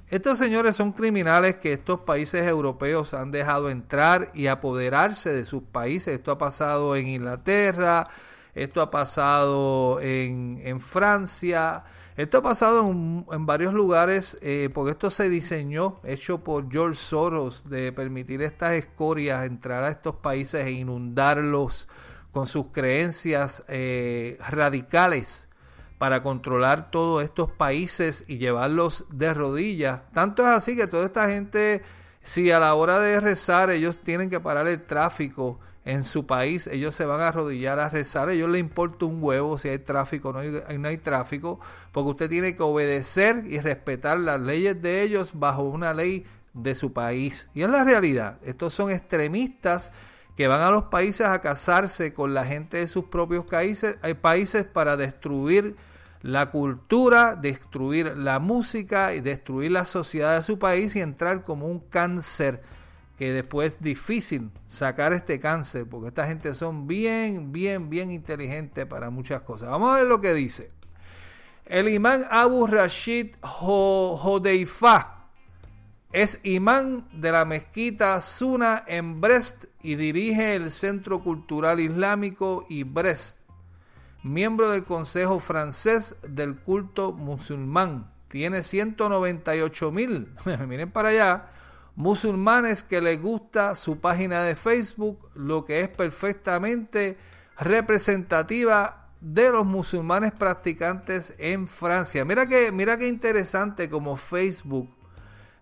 Estos 0.09 0.39
señores 0.39 0.77
son 0.77 0.93
criminales 0.93 1.57
que 1.57 1.73
estos 1.73 2.01
países 2.01 2.47
europeos 2.47 3.15
han 3.15 3.31
dejado 3.31 3.71
entrar 3.71 4.31
y 4.35 4.47
apoderarse 4.47 5.33
de 5.33 5.45
sus 5.45 5.63
países. 5.63 6.15
Esto 6.15 6.33
ha 6.33 6.39
pasado 6.39 6.97
en 6.97 7.09
Inglaterra, 7.09 8.09
esto 8.55 8.83
ha 8.83 8.91
pasado 8.91 10.01
en, 10.01 10.61
en 10.65 10.81
Francia, 10.81 11.85
esto 12.17 12.39
ha 12.39 12.43
pasado 12.43 12.91
en, 12.91 13.47
varios 13.47 13.73
lugares 13.73 14.37
eh, 14.43 14.69
porque 14.73 14.91
esto 14.91 15.11
se 15.11 15.31
diseñó, 15.31 16.01
hecho 16.05 16.45
por 16.45 16.71
George 16.71 16.97
Soros, 16.97 17.69
de 17.71 17.93
permitir 17.93 18.43
estas 18.43 18.75
escorias 18.75 19.47
entrar 19.47 19.83
a 19.85 19.91
estos 19.91 20.17
países 20.17 20.67
e 20.67 20.73
inundarlos 20.73 21.89
con 22.31 22.47
sus 22.47 22.67
creencias 22.73 23.65
eh, 23.69 24.39
radicales 24.51 25.49
para 25.97 26.23
controlar 26.23 26.91
todos 26.91 27.23
estos 27.23 27.51
países 27.51 28.25
y 28.27 28.39
llevarlos 28.39 29.07
de 29.11 29.33
rodillas. 29.33 30.03
Tanto 30.13 30.43
es 30.43 30.49
así 30.49 30.77
que 30.77 30.89
toda 30.89 31.07
esta 31.07 31.29
gente, 31.29 31.83
si 32.23 32.51
a 32.51 32.59
la 32.59 32.75
hora 32.75 32.99
de 32.99 33.21
rezar 33.21 33.71
ellos 33.71 34.01
tienen 34.01 34.29
que 34.29 34.41
parar 34.41 34.67
el 34.67 34.85
tráfico, 34.85 35.61
en 35.85 36.05
su 36.05 36.27
país, 36.27 36.69
ellos 36.69 36.95
se 36.95 37.07
van 37.07 37.21
a 37.21 37.29
arrodillar 37.29 37.81
a 37.81 37.89
rezar, 37.89 38.29
a 38.29 38.33
ellos 38.33 38.49
les 38.51 38.61
importa 38.61 39.05
un 39.05 39.23
huevo 39.23 39.59
si 39.59 39.69
hay 39.69 39.79
tráfico 39.79 40.29
o 40.29 40.33
no 40.33 40.39
hay, 40.39 40.79
no 40.79 40.89
hay 40.89 40.99
tráfico, 40.99 41.59
porque 41.91 42.11
usted 42.11 42.31
tiene 42.31 42.57
que 42.57 42.63
obedecer 42.63 43.45
y 43.47 43.59
respetar 43.59 44.19
las 44.19 44.41
leyes 44.41 44.81
de 44.81 45.03
ellos 45.03 45.33
bajo 45.35 45.63
una 45.63 45.93
ley 45.93 46.25
de 46.55 46.75
su 46.75 46.93
país. 46.93 47.49
Y 47.55 47.63
es 47.63 47.69
la 47.69 47.83
realidad, 47.83 48.39
estos 48.45 48.75
son 48.75 48.91
extremistas 48.91 49.93
que 50.37 50.47
van 50.49 50.61
a 50.61 50.71
los 50.71 50.85
países 50.85 51.27
a 51.27 51.41
casarse 51.41 52.15
con 52.15 52.33
la 52.33 52.45
gente 52.45 52.79
de 52.79 52.89
sus 52.89 53.07
propios 53.07 53.45
países, 53.45 53.99
hay 54.03 54.15
países 54.15 54.65
para 54.65 54.97
destruir 54.97 55.77
la 56.23 56.51
cultura, 56.53 57.35
destruir 57.35 58.17
la 58.17 58.39
música 58.39 59.15
y 59.15 59.21
destruir 59.21 59.73
la 59.73 59.85
sociedad 59.85 60.37
de 60.37 60.45
su 60.45 60.59
país 60.59 60.95
y 60.95 61.01
entrar 61.01 61.43
como 61.43 61.67
un 61.67 61.81
cáncer 61.81 62.63
que 63.23 63.33
después 63.33 63.75
es 63.75 63.81
difícil 63.81 64.51
sacar 64.67 65.13
este 65.13 65.39
cáncer, 65.39 65.87
porque 65.89 66.09
esta 66.09 66.27
gente 66.27 66.55
son 66.55 66.89
bien, 66.89 67.53
bien, 67.53 67.89
bien 67.89 68.11
inteligentes 68.11 68.85
para 68.85 69.11
muchas 69.11 69.43
cosas. 69.43 69.69
Vamos 69.71 69.95
a 69.95 69.99
ver 69.99 70.09
lo 70.09 70.21
que 70.21 70.35
dice. 70.35 70.73
El 71.65 71.89
imán 71.89 72.25
Abu 72.29 72.67
Rashid 72.67 73.37
Hodeifa 73.41 75.29
es 76.11 76.41
imán 76.43 77.07
de 77.13 77.31
la 77.31 77.45
mezquita 77.45 78.21
Suna 78.21 78.83
en 78.89 79.21
Brest 79.21 79.67
y 79.85 79.95
dirige 79.95 80.57
el 80.57 80.73
Centro 80.73 81.23
Cultural 81.23 81.79
Islámico 81.79 82.67
y 82.69 82.83
Brest. 82.83 83.43
Miembro 84.25 84.69
del 84.73 84.83
Consejo 84.83 85.39
Francés 85.39 86.17
del 86.27 86.57
Culto 86.57 87.13
Musulmán. 87.13 88.11
Tiene 88.27 88.65
198 88.65 89.93
mil, 89.93 90.35
miren 90.67 90.91
para 90.91 91.11
allá, 91.11 91.51
musulmanes 91.95 92.83
que 92.83 93.01
les 93.01 93.21
gusta 93.21 93.75
su 93.75 94.01
página 94.01 94.43
de 94.43 94.55
Facebook, 94.55 95.29
lo 95.35 95.65
que 95.65 95.81
es 95.81 95.89
perfectamente 95.89 97.19
representativa 97.59 99.09
de 99.21 99.51
los 99.51 99.65
musulmanes 99.65 100.33
practicantes 100.33 101.35
en 101.39 101.69
Francia. 101.69 102.25
Mira 102.25 102.47
que, 102.47 102.73
mira 102.73 102.97
qué 102.99 103.09
interesante 103.09 103.89
como 103.89 104.17
Facebook 104.17 104.89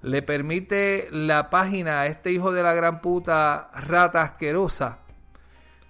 le 0.03 0.23
permite 0.23 1.09
la 1.11 1.51
página 1.51 2.01
a 2.01 2.07
este 2.07 2.33
hijo 2.33 2.53
de 2.53 2.63
la 2.63 2.73
gran 2.75 3.03
puta 3.03 3.71
rata 3.87 4.23
asquerosa. 4.23 5.01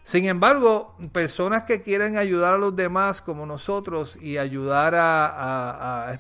Sin 0.03 0.25
embargo, 0.25 0.97
personas 1.13 1.63
que 1.63 1.83
quieren 1.83 2.17
ayudar 2.17 2.55
a 2.55 2.59
los 2.59 2.75
demás 2.75 3.23
como 3.23 3.47
nosotros 3.47 4.19
y 4.21 4.39
ayudar 4.39 4.95
a 4.97 6.19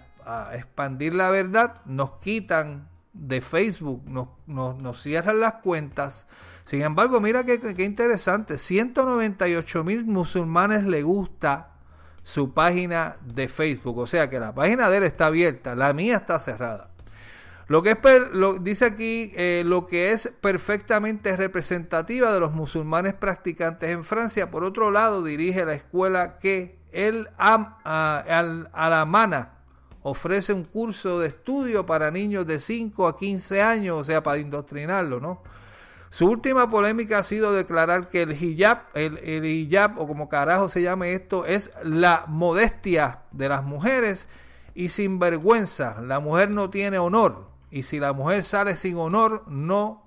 expandir 0.52 1.14
la 1.14 1.30
verdad, 1.30 1.80
nos 1.86 2.12
quitan 2.20 2.89
de 3.12 3.40
Facebook 3.40 4.02
nos, 4.06 4.28
nos, 4.46 5.02
cierran 5.02 5.40
las 5.40 5.54
cuentas. 5.54 6.26
Sin 6.64 6.82
embargo, 6.82 7.20
mira 7.20 7.44
qué, 7.44 7.58
qué 7.58 7.84
interesante, 7.84 8.58
198 8.58 9.84
mil 9.84 10.04
musulmanes 10.04 10.84
le 10.84 11.02
gusta 11.02 11.72
su 12.22 12.52
página 12.52 13.16
de 13.24 13.48
Facebook. 13.48 13.98
O 13.98 14.06
sea 14.06 14.30
que 14.30 14.38
la 14.38 14.54
página 14.54 14.88
de 14.88 14.98
él 14.98 15.02
está 15.04 15.26
abierta, 15.26 15.74
la 15.74 15.92
mía 15.92 16.16
está 16.16 16.38
cerrada. 16.38 16.90
Lo 17.70 17.84
que 17.84 17.90
es, 17.92 17.98
lo, 18.32 18.58
dice 18.58 18.84
aquí, 18.84 19.32
eh, 19.36 19.62
lo 19.64 19.86
que 19.86 20.10
es 20.10 20.32
perfectamente 20.40 21.36
representativa 21.36 22.32
de 22.32 22.40
los 22.40 22.52
musulmanes 22.52 23.14
practicantes 23.14 23.90
en 23.90 24.02
Francia. 24.02 24.50
Por 24.50 24.64
otro 24.64 24.90
lado, 24.90 25.22
dirige 25.22 25.64
la 25.64 25.74
escuela 25.74 26.40
que 26.40 26.80
el 26.90 27.28
Am, 27.38 27.76
al, 27.84 28.68
Alamana 28.72 29.59
ofrece 30.02 30.52
un 30.52 30.64
curso 30.64 31.20
de 31.20 31.28
estudio 31.28 31.86
para 31.86 32.10
niños 32.10 32.46
de 32.46 32.60
5 32.60 33.06
a 33.06 33.16
15 33.16 33.62
años, 33.62 34.00
o 34.00 34.04
sea, 34.04 34.22
para 34.22 34.38
indoctrinarlo, 34.38 35.20
¿no? 35.20 35.42
Su 36.08 36.26
última 36.26 36.68
polémica 36.68 37.18
ha 37.18 37.22
sido 37.22 37.52
declarar 37.52 38.08
que 38.08 38.22
el 38.22 38.32
hijab, 38.32 38.82
el, 38.94 39.18
el 39.18 39.44
hijab 39.44 40.00
o 40.00 40.08
como 40.08 40.28
carajo 40.28 40.68
se 40.68 40.82
llame 40.82 41.12
esto, 41.12 41.46
es 41.46 41.70
la 41.84 42.24
modestia 42.26 43.20
de 43.30 43.48
las 43.48 43.62
mujeres 43.62 44.26
y 44.74 44.88
sin 44.88 45.20
vergüenza. 45.20 46.00
La 46.00 46.18
mujer 46.18 46.50
no 46.50 46.68
tiene 46.68 46.98
honor 46.98 47.50
y 47.70 47.84
si 47.84 48.00
la 48.00 48.12
mujer 48.12 48.42
sale 48.42 48.76
sin 48.76 48.96
honor, 48.96 49.44
no 49.46 50.02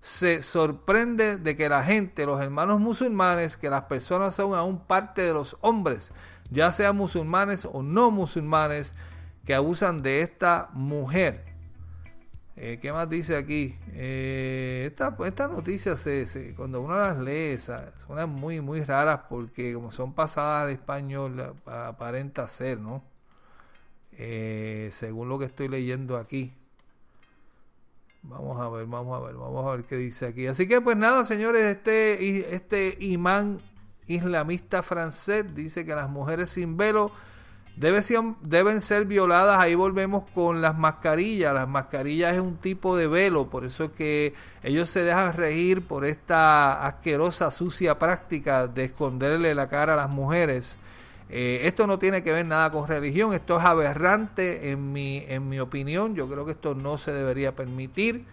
se 0.00 0.42
sorprende 0.42 1.38
de 1.38 1.56
que 1.56 1.68
la 1.68 1.84
gente, 1.84 2.26
los 2.26 2.40
hermanos 2.40 2.80
musulmanes, 2.80 3.56
que 3.56 3.70
las 3.70 3.82
personas 3.82 4.34
son 4.34 4.54
aún 4.54 4.80
parte 4.80 5.22
de 5.22 5.32
los 5.32 5.56
hombres, 5.60 6.12
ya 6.50 6.72
sean 6.72 6.96
musulmanes 6.96 7.66
o 7.70 7.82
no 7.82 8.10
musulmanes, 8.10 8.94
que 9.44 9.54
abusan 9.54 10.02
de 10.02 10.20
esta 10.22 10.70
mujer. 10.72 11.44
Eh, 12.54 12.78
¿Qué 12.80 12.92
más 12.92 13.08
dice 13.08 13.36
aquí? 13.36 13.76
Eh, 13.92 14.84
Estas 14.86 15.14
esta 15.24 15.48
noticias, 15.48 15.98
se, 16.00 16.54
cuando 16.54 16.80
uno 16.80 16.96
las 16.96 17.18
lee, 17.18 17.56
son 17.58 18.30
muy, 18.30 18.60
muy 18.60 18.84
raras 18.84 19.22
porque 19.28 19.72
como 19.72 19.90
son 19.90 20.12
pasadas 20.12 20.64
al 20.64 20.70
español, 20.70 21.56
aparenta 21.64 22.46
ser, 22.48 22.78
¿no? 22.78 23.02
Eh, 24.12 24.90
según 24.92 25.28
lo 25.28 25.38
que 25.38 25.46
estoy 25.46 25.68
leyendo 25.68 26.18
aquí. 26.18 26.52
Vamos 28.22 28.60
a 28.60 28.68
ver, 28.68 28.86
vamos 28.86 29.20
a 29.20 29.26
ver, 29.26 29.34
vamos 29.34 29.66
a 29.66 29.76
ver 29.76 29.84
qué 29.84 29.96
dice 29.96 30.26
aquí. 30.26 30.46
Así 30.46 30.68
que 30.68 30.80
pues 30.80 30.96
nada, 30.96 31.24
señores, 31.24 31.64
este, 31.64 32.54
este 32.54 32.96
imán 33.00 33.60
islamista 34.06 34.82
francés 34.82 35.54
dice 35.54 35.84
que 35.84 35.94
las 35.94 36.08
mujeres 36.08 36.50
sin 36.50 36.76
velo 36.76 37.10
deben 37.76 38.80
ser 38.80 39.06
violadas. 39.06 39.58
Ahí 39.58 39.74
volvemos 39.74 40.24
con 40.34 40.60
las 40.60 40.78
mascarillas. 40.78 41.54
Las 41.54 41.68
mascarillas 41.68 42.34
es 42.34 42.40
un 42.40 42.56
tipo 42.56 42.96
de 42.96 43.06
velo, 43.06 43.48
por 43.48 43.64
eso 43.64 43.84
es 43.84 43.90
que 43.92 44.34
ellos 44.62 44.88
se 44.88 45.02
dejan 45.04 45.34
regir 45.34 45.82
por 45.82 46.04
esta 46.04 46.84
asquerosa, 46.86 47.50
sucia 47.50 47.98
práctica 47.98 48.66
de 48.68 48.84
esconderle 48.84 49.54
la 49.54 49.68
cara 49.68 49.94
a 49.94 49.96
las 49.96 50.10
mujeres. 50.10 50.78
Eh, 51.30 51.62
esto 51.64 51.86
no 51.86 51.98
tiene 51.98 52.22
que 52.22 52.30
ver 52.30 52.44
nada 52.44 52.70
con 52.70 52.86
religión, 52.86 53.32
esto 53.32 53.58
es 53.58 53.64
aberrante 53.64 54.70
en 54.70 54.92
mi, 54.92 55.24
en 55.28 55.48
mi 55.48 55.60
opinión. 55.60 56.14
Yo 56.14 56.28
creo 56.28 56.44
que 56.44 56.52
esto 56.52 56.74
no 56.74 56.98
se 56.98 57.12
debería 57.12 57.56
permitir. 57.56 58.26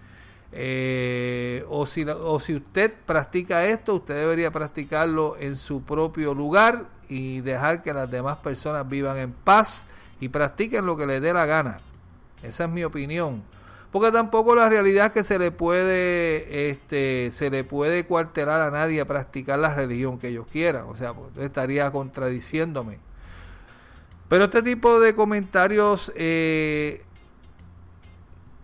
Eh, 0.52 1.64
o, 1.70 1.86
si, 1.86 2.04
o 2.04 2.40
si 2.40 2.56
usted 2.56 2.92
practica 3.06 3.66
esto, 3.66 3.96
usted 3.96 4.16
debería 4.16 4.52
practicarlo 4.52 5.38
en 5.40 5.56
su 5.56 5.84
propio 5.84 6.34
lugar 6.34 6.99
y 7.10 7.42
dejar 7.42 7.82
que 7.82 7.94
las 7.94 8.10
demás 8.10 8.38
personas 8.38 8.88
vivan 8.88 9.18
en 9.18 9.34
paz 9.34 9.88
y 10.22 10.30
practiquen 10.30 10.86
lo 10.86 10.96
que 10.96 11.06
les 11.06 11.22
dé 11.22 11.34
la 11.34 11.46
gana. 11.46 11.82
Esa 12.44 12.66
es 12.66 12.70
mi 12.70 12.84
opinión. 12.84 13.44
Porque 13.92 14.12
tampoco 14.12 14.54
la 14.54 14.70
realidad 14.70 15.08
es 15.08 15.12
que 15.12 15.24
se 15.24 15.40
le 15.40 15.52
puede 15.52 16.70
este 16.70 17.32
se 17.32 17.50
le 17.50 17.64
puede 17.64 18.06
cuartelar 18.06 18.62
a 18.62 18.70
nadie 18.70 19.02
a 19.02 19.08
practicar 19.08 19.58
la 19.58 19.74
religión 19.74 20.20
que 20.20 20.28
ellos 20.28 20.46
quieran, 20.52 20.84
o 20.88 20.96
sea, 20.96 21.14
pues, 21.14 21.32
estaría 21.40 21.92
contradiciéndome. 21.92 23.00
Pero 24.28 24.44
este 24.44 24.62
tipo 24.62 25.00
de 25.00 25.16
comentarios 25.16 26.12
eh, 26.16 27.04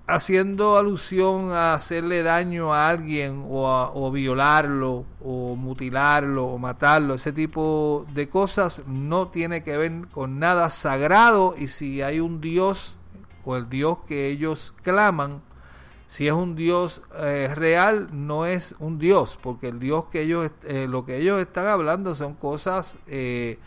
haciendo 0.07 0.77
alusión 0.77 1.51
a 1.51 1.73
hacerle 1.73 2.21
daño 2.21 2.73
a 2.73 2.89
alguien 2.89 3.45
o, 3.49 3.91
o 3.93 4.11
violarlo 4.11 5.05
o 5.21 5.55
mutilarlo 5.55 6.45
o 6.45 6.57
matarlo, 6.57 7.15
ese 7.15 7.31
tipo 7.31 8.05
de 8.13 8.29
cosas 8.29 8.83
no 8.87 9.29
tiene 9.29 9.63
que 9.63 9.77
ver 9.77 10.07
con 10.11 10.39
nada 10.39 10.69
sagrado. 10.69 11.55
Y 11.57 11.67
si 11.67 12.01
hay 12.01 12.19
un 12.19 12.41
Dios 12.41 12.97
o 13.43 13.55
el 13.55 13.69
Dios 13.69 13.99
que 14.07 14.29
ellos 14.29 14.73
claman, 14.83 15.41
si 16.07 16.27
es 16.27 16.33
un 16.33 16.55
Dios 16.55 17.01
eh, 17.17 17.51
real, 17.55 18.09
no 18.11 18.45
es 18.45 18.75
un 18.79 18.99
Dios, 18.99 19.39
porque 19.41 19.69
el 19.69 19.79
Dios 19.79 20.05
que 20.05 20.21
ellos, 20.21 20.51
eh, 20.63 20.87
lo 20.87 21.05
que 21.05 21.17
ellos 21.17 21.39
están 21.39 21.67
hablando 21.67 22.13
son 22.13 22.35
cosas 22.35 22.97
eh, 23.07 23.57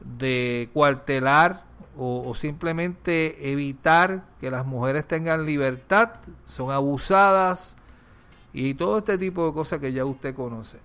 de 0.00 0.70
cuartelar 0.72 1.64
o, 1.96 2.34
simplemente 2.34 3.50
evitar 3.50 4.24
que 4.40 4.50
las 4.50 4.66
mujeres 4.66 5.06
tengan 5.06 5.46
libertad, 5.46 6.10
son 6.44 6.70
abusadas 6.70 7.76
y 8.52 8.74
todo 8.74 8.98
este 8.98 9.18
tipo 9.18 9.46
de 9.46 9.52
cosas 9.52 9.78
que 9.80 9.92
ya 9.92 10.04
usted 10.04 10.34
conoce. 10.34 10.78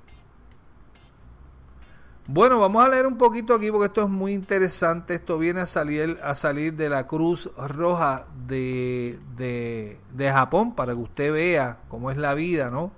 Bueno, 2.27 2.59
vamos 2.59 2.85
a 2.85 2.89
leer 2.89 3.07
un 3.07 3.17
poquito 3.17 3.55
aquí 3.55 3.71
porque 3.71 3.87
esto 3.87 4.03
es 4.03 4.09
muy 4.09 4.33
interesante. 4.33 5.15
Esto 5.15 5.39
viene 5.39 5.61
a 5.61 5.65
salir, 5.65 6.19
a 6.21 6.35
salir 6.35 6.75
de 6.75 6.87
la 6.87 7.07
Cruz 7.07 7.49
Roja 7.57 8.27
de, 8.47 9.19
de, 9.35 9.99
de 10.13 10.31
Japón 10.31 10.75
para 10.75 10.93
que 10.93 10.99
usted 10.99 11.33
vea 11.33 11.79
cómo 11.87 12.11
es 12.11 12.17
la 12.17 12.35
vida, 12.35 12.69
¿no? 12.69 12.91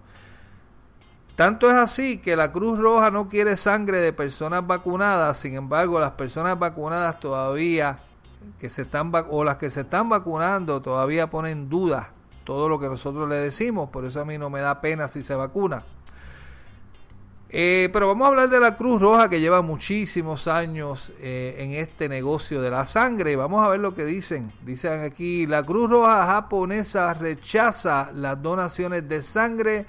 Tanto 1.35 1.69
es 1.69 1.77
así 1.77 2.17
que 2.17 2.35
la 2.35 2.51
Cruz 2.51 2.79
Roja 2.79 3.09
no 3.09 3.29
quiere 3.29 3.55
sangre 3.55 3.97
de 3.97 4.13
personas 4.13 4.65
vacunadas, 4.67 5.37
sin 5.37 5.55
embargo 5.55 5.99
las 5.99 6.11
personas 6.11 6.59
vacunadas 6.59 7.19
todavía 7.19 8.03
que 8.59 8.69
se 8.69 8.83
están 8.83 9.11
o 9.29 9.43
las 9.43 9.57
que 9.57 9.69
se 9.69 9.81
están 9.81 10.09
vacunando 10.09 10.81
todavía 10.81 11.29
ponen 11.29 11.69
dudas 11.69 12.07
todo 12.43 12.67
lo 12.67 12.79
que 12.79 12.87
nosotros 12.87 13.29
le 13.29 13.35
decimos, 13.35 13.89
por 13.89 14.05
eso 14.05 14.19
a 14.21 14.25
mí 14.25 14.37
no 14.37 14.49
me 14.49 14.61
da 14.61 14.81
pena 14.81 15.07
si 15.07 15.23
se 15.23 15.35
vacuna. 15.35 15.85
Eh, 17.53 17.89
pero 17.91 18.07
vamos 18.07 18.25
a 18.25 18.29
hablar 18.29 18.49
de 18.49 18.61
la 18.61 18.77
Cruz 18.77 19.01
Roja 19.01 19.29
que 19.29 19.41
lleva 19.41 19.61
muchísimos 19.61 20.47
años 20.47 21.11
eh, 21.19 21.55
en 21.59 21.73
este 21.73 22.07
negocio 22.07 22.61
de 22.61 22.71
la 22.71 22.85
sangre. 22.85 23.35
Vamos 23.35 23.65
a 23.65 23.69
ver 23.69 23.81
lo 23.81 23.93
que 23.93 24.05
dicen. 24.05 24.53
Dicen 24.65 25.01
aquí, 25.01 25.45
la 25.45 25.65
Cruz 25.65 25.89
Roja 25.89 26.25
japonesa 26.27 27.13
rechaza 27.13 28.11
las 28.13 28.41
donaciones 28.41 29.07
de 29.09 29.21
sangre 29.21 29.85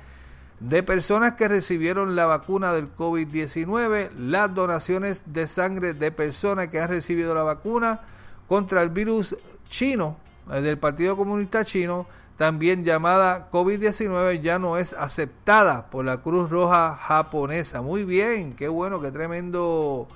de 0.62 0.85
personas 0.85 1.33
que 1.33 1.48
recibieron 1.48 2.14
la 2.14 2.27
vacuna 2.27 2.72
del 2.72 2.94
COVID-19, 2.94 4.11
las 4.16 4.55
donaciones 4.55 5.22
de 5.27 5.48
sangre 5.48 5.92
de 5.92 6.12
personas 6.12 6.68
que 6.68 6.81
han 6.81 6.88
recibido 6.88 7.35
la 7.35 7.42
vacuna 7.42 8.03
contra 8.46 8.83
el 8.83 8.90
virus 8.90 9.37
chino, 9.68 10.16
eh, 10.53 10.61
del 10.61 10.79
Partido 10.79 11.16
Comunista 11.16 11.64
Chino, 11.64 12.07
también 12.37 12.85
llamada 12.85 13.51
COVID-19, 13.51 14.40
ya 14.40 14.61
no 14.61 14.77
es 14.77 14.92
aceptada 14.92 15.87
por 15.90 16.05
la 16.05 16.18
Cruz 16.18 16.48
Roja 16.48 16.96
japonesa. 16.96 17.83
Muy 17.83 18.05
bien, 18.05 18.55
qué 18.55 18.68
bueno, 18.68 19.01
qué 19.01 19.11
tremendo, 19.11 20.07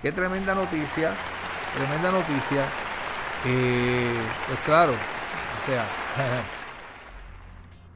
qué 0.00 0.12
tremenda 0.12 0.54
noticia, 0.54 1.12
tremenda 1.76 2.12
noticia. 2.12 2.64
Eh, 3.46 4.14
pues 4.46 4.60
claro, 4.60 4.92
o 4.92 5.66
sea, 5.66 5.84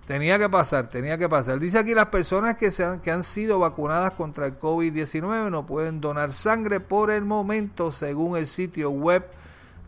Tenía 0.06 0.38
que 0.38 0.48
pasar, 0.48 0.88
tenía 0.88 1.18
que 1.18 1.28
pasar. 1.28 1.58
Dice 1.58 1.80
aquí 1.80 1.92
las 1.92 2.06
personas 2.06 2.54
que, 2.54 2.70
se 2.70 2.84
han, 2.84 3.00
que 3.00 3.10
han 3.10 3.24
sido 3.24 3.58
vacunadas 3.58 4.12
contra 4.12 4.46
el 4.46 4.56
COVID-19 4.56 5.50
no 5.50 5.66
pueden 5.66 6.00
donar 6.00 6.32
sangre 6.32 6.78
por 6.78 7.10
el 7.10 7.24
momento, 7.24 7.90
según 7.90 8.36
el 8.36 8.46
sitio 8.46 8.90
web 8.90 9.26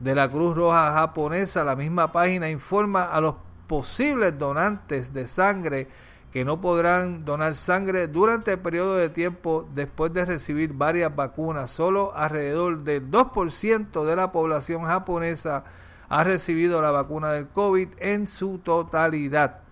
de 0.01 0.17
la 0.17 0.29
Cruz 0.29 0.57
Roja 0.57 0.93
japonesa. 0.93 1.65
La 1.65 1.77
misma 1.77 2.11
página 2.11 2.51
informa 2.51 3.05
a 3.05 3.21
los 3.21 3.37
posibles 3.69 4.37
donantes 4.37 5.13
de 5.13 5.29
sangre 5.29 5.87
que 6.33 6.45
no 6.45 6.61
podrán 6.61 7.25
donar 7.25 7.55
sangre 7.55 8.09
durante 8.09 8.55
el 8.55 8.59
periodo 8.59 8.97
de 8.97 9.11
tiempo 9.11 9.69
después 9.73 10.13
de 10.13 10.25
recibir 10.25 10.73
varias 10.73 11.15
vacunas. 11.15 11.71
Solo 11.71 12.13
alrededor 12.13 12.83
del 12.83 13.09
2% 13.09 14.05
de 14.05 14.17
la 14.17 14.33
población 14.33 14.85
japonesa 14.85 15.63
ha 16.09 16.25
recibido 16.25 16.83
la 16.83 16.91
vacuna 16.91 17.31
del 17.31 17.47
COVID 17.47 17.91
en 17.99 18.27
su 18.27 18.59
totalidad 18.59 19.68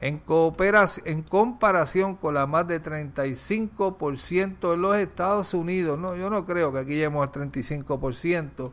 en, 0.00 0.18
cooperación, 0.18 1.06
en 1.06 1.22
comparación 1.22 2.16
con 2.16 2.34
la 2.34 2.46
más 2.46 2.66
de 2.66 2.82
35% 2.82 4.74
en 4.74 4.80
los 4.80 4.96
Estados 4.96 5.52
Unidos. 5.52 5.98
No, 5.98 6.16
yo 6.16 6.30
no 6.30 6.46
creo 6.46 6.72
que 6.72 6.78
aquí 6.78 6.92
lleguemos 6.92 7.22
al 7.22 7.32
35%. 7.32 8.72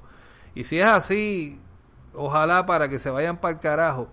Y 0.55 0.63
si 0.63 0.79
es 0.79 0.87
así, 0.87 1.59
ojalá 2.13 2.65
para 2.65 2.87
que 2.87 2.99
se 2.99 3.09
vayan 3.09 3.37
para 3.37 3.55
el 3.55 3.59
carajo. 3.59 4.07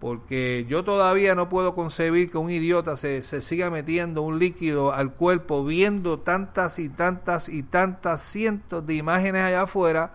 Porque 0.00 0.66
yo 0.68 0.82
todavía 0.82 1.34
no 1.34 1.48
puedo 1.48 1.74
concebir 1.74 2.30
que 2.30 2.38
un 2.38 2.50
idiota 2.50 2.96
se, 2.96 3.22
se 3.22 3.40
siga 3.40 3.70
metiendo 3.70 4.22
un 4.22 4.38
líquido 4.38 4.92
al 4.92 5.12
cuerpo 5.12 5.64
viendo 5.64 6.18
tantas 6.18 6.78
y 6.78 6.88
tantas 6.88 7.48
y 7.48 7.62
tantas 7.62 8.22
cientos 8.22 8.86
de 8.86 8.94
imágenes 8.94 9.42
allá 9.42 9.62
afuera 9.62 10.12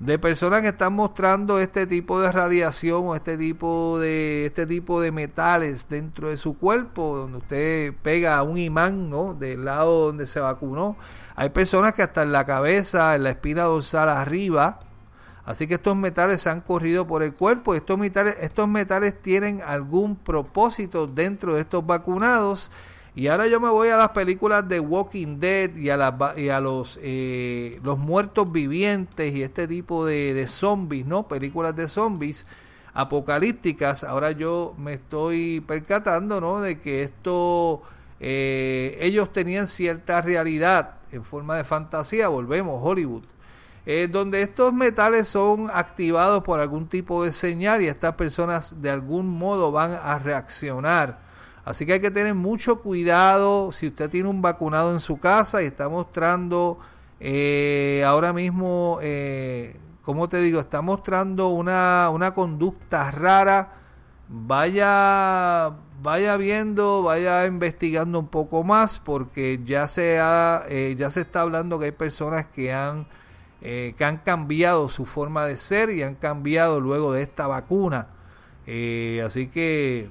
de 0.00 0.18
personas 0.18 0.62
que 0.62 0.68
están 0.68 0.94
mostrando 0.94 1.60
este 1.60 1.86
tipo 1.86 2.22
de 2.22 2.32
radiación 2.32 3.06
o 3.06 3.14
este 3.14 3.36
tipo 3.36 3.98
de 3.98 4.46
este 4.46 4.66
tipo 4.66 4.98
de 4.98 5.12
metales 5.12 5.88
dentro 5.90 6.30
de 6.30 6.38
su 6.38 6.56
cuerpo 6.56 7.18
donde 7.18 7.38
usted 7.38 7.92
pega 8.02 8.42
un 8.42 8.56
imán 8.56 9.10
no 9.10 9.34
del 9.34 9.66
lado 9.66 10.06
donde 10.06 10.26
se 10.26 10.40
vacunó. 10.40 10.96
Hay 11.36 11.50
personas 11.50 11.92
que 11.92 12.02
hasta 12.02 12.22
en 12.22 12.32
la 12.32 12.46
cabeza 12.46 13.14
en 13.14 13.24
la 13.24 13.30
espina 13.30 13.64
dorsal 13.64 14.08
arriba. 14.08 14.80
Así 15.44 15.66
que 15.66 15.74
estos 15.74 15.96
metales 15.96 16.40
se 16.40 16.48
han 16.48 16.62
corrido 16.62 17.06
por 17.06 17.22
el 17.22 17.34
cuerpo 17.34 17.74
estos 17.74 17.98
metales 17.98 18.36
estos 18.40 18.68
metales 18.68 19.20
tienen 19.20 19.60
algún 19.66 20.16
propósito 20.16 21.06
dentro 21.08 21.54
de 21.54 21.62
estos 21.62 21.84
vacunados 21.84 22.70
y 23.20 23.28
ahora 23.28 23.46
yo 23.48 23.60
me 23.60 23.68
voy 23.68 23.90
a 23.90 23.98
las 23.98 24.08
películas 24.12 24.66
de 24.66 24.80
Walking 24.80 25.38
Dead 25.38 25.76
y 25.76 25.90
a, 25.90 26.06
a 26.06 26.60
los, 26.62 26.98
eh, 27.02 27.78
los 27.84 27.98
muertos 27.98 28.50
vivientes 28.50 29.34
y 29.34 29.42
este 29.42 29.68
tipo 29.68 30.06
de, 30.06 30.32
de, 30.32 30.48
zombies, 30.48 31.04
¿no? 31.04 31.28
Películas 31.28 31.76
de 31.76 31.86
zombies. 31.86 32.46
apocalípticas, 32.94 34.04
ahora 34.04 34.30
yo 34.30 34.74
me 34.78 34.94
estoy 34.94 35.60
percatando, 35.60 36.40
¿no? 36.40 36.62
De 36.62 36.80
que 36.80 37.02
esto, 37.02 37.82
eh, 38.20 38.96
ellos 39.02 39.30
tenían 39.30 39.68
cierta 39.68 40.22
realidad 40.22 40.94
en 41.12 41.22
forma 41.22 41.58
de 41.58 41.64
fantasía, 41.64 42.28
volvemos, 42.28 42.80
Hollywood, 42.82 43.24
eh, 43.84 44.08
donde 44.10 44.40
estos 44.40 44.72
metales 44.72 45.28
son 45.28 45.68
activados 45.70 46.42
por 46.42 46.58
algún 46.58 46.88
tipo 46.88 47.22
de 47.22 47.32
señal 47.32 47.82
y 47.82 47.88
estas 47.88 48.14
personas 48.14 48.80
de 48.80 48.88
algún 48.88 49.28
modo 49.28 49.72
van 49.72 49.92
a 49.92 50.18
reaccionar. 50.18 51.28
Así 51.64 51.86
que 51.86 51.94
hay 51.94 52.00
que 52.00 52.10
tener 52.10 52.34
mucho 52.34 52.80
cuidado 52.80 53.72
si 53.72 53.88
usted 53.88 54.08
tiene 54.08 54.28
un 54.28 54.42
vacunado 54.42 54.92
en 54.92 55.00
su 55.00 55.18
casa 55.18 55.62
y 55.62 55.66
está 55.66 55.88
mostrando 55.88 56.78
eh, 57.20 58.02
ahora 58.06 58.32
mismo, 58.32 58.98
eh, 59.02 59.76
como 60.02 60.28
te 60.28 60.40
digo, 60.40 60.58
está 60.58 60.80
mostrando 60.80 61.48
una, 61.48 62.08
una 62.10 62.32
conducta 62.32 63.10
rara, 63.10 63.72
vaya, 64.28 65.74
vaya 66.02 66.36
viendo, 66.38 67.02
vaya 67.02 67.44
investigando 67.44 68.18
un 68.18 68.28
poco 68.28 68.64
más, 68.64 69.00
porque 69.00 69.60
ya 69.64 69.86
se, 69.86 70.18
ha, 70.18 70.64
eh, 70.68 70.94
ya 70.98 71.10
se 71.10 71.20
está 71.20 71.42
hablando 71.42 71.78
que 71.78 71.86
hay 71.86 71.92
personas 71.92 72.46
que 72.46 72.72
han, 72.72 73.06
que 73.60 73.94
han 74.00 74.16
cambiado 74.16 74.88
su 74.88 75.04
forma 75.04 75.44
de 75.44 75.56
ser 75.58 75.90
y 75.90 76.02
han 76.02 76.14
cambiado 76.14 76.80
luego 76.80 77.12
de 77.12 77.20
esta 77.20 77.46
vacuna. 77.46 78.08
así 79.22 79.48
que 79.52 80.08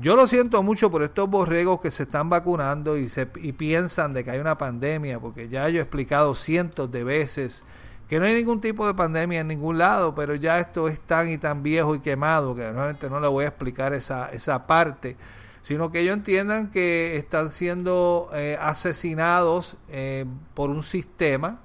yo 0.00 0.14
lo 0.14 0.28
siento 0.28 0.62
mucho 0.62 0.90
por 0.90 1.02
estos 1.02 1.28
borregos 1.28 1.80
que 1.80 1.90
se 1.90 2.04
están 2.04 2.30
vacunando 2.30 2.96
y, 2.96 3.08
se, 3.08 3.28
y 3.36 3.52
piensan 3.52 4.14
de 4.14 4.22
que 4.22 4.30
hay 4.30 4.38
una 4.38 4.56
pandemia, 4.56 5.18
porque 5.18 5.48
ya 5.48 5.68
yo 5.68 5.80
he 5.80 5.82
explicado 5.82 6.36
cientos 6.36 6.90
de 6.90 7.02
veces 7.02 7.64
que 8.08 8.18
no 8.18 8.24
hay 8.24 8.34
ningún 8.34 8.60
tipo 8.60 8.86
de 8.86 8.94
pandemia 8.94 9.40
en 9.40 9.48
ningún 9.48 9.76
lado, 9.76 10.14
pero 10.14 10.34
ya 10.34 10.58
esto 10.60 10.88
es 10.88 11.00
tan 11.00 11.30
y 11.30 11.36
tan 11.36 11.62
viejo 11.62 11.94
y 11.94 12.00
quemado 12.00 12.54
que 12.54 12.72
realmente 12.72 13.10
no 13.10 13.20
le 13.20 13.28
voy 13.28 13.44
a 13.44 13.48
explicar 13.48 13.92
esa, 13.92 14.30
esa 14.30 14.66
parte, 14.66 15.16
sino 15.62 15.90
que 15.90 16.00
ellos 16.00 16.14
entiendan 16.14 16.70
que 16.70 17.16
están 17.16 17.50
siendo 17.50 18.30
eh, 18.32 18.56
asesinados 18.60 19.76
eh, 19.88 20.24
por 20.54 20.70
un 20.70 20.84
sistema, 20.84 21.60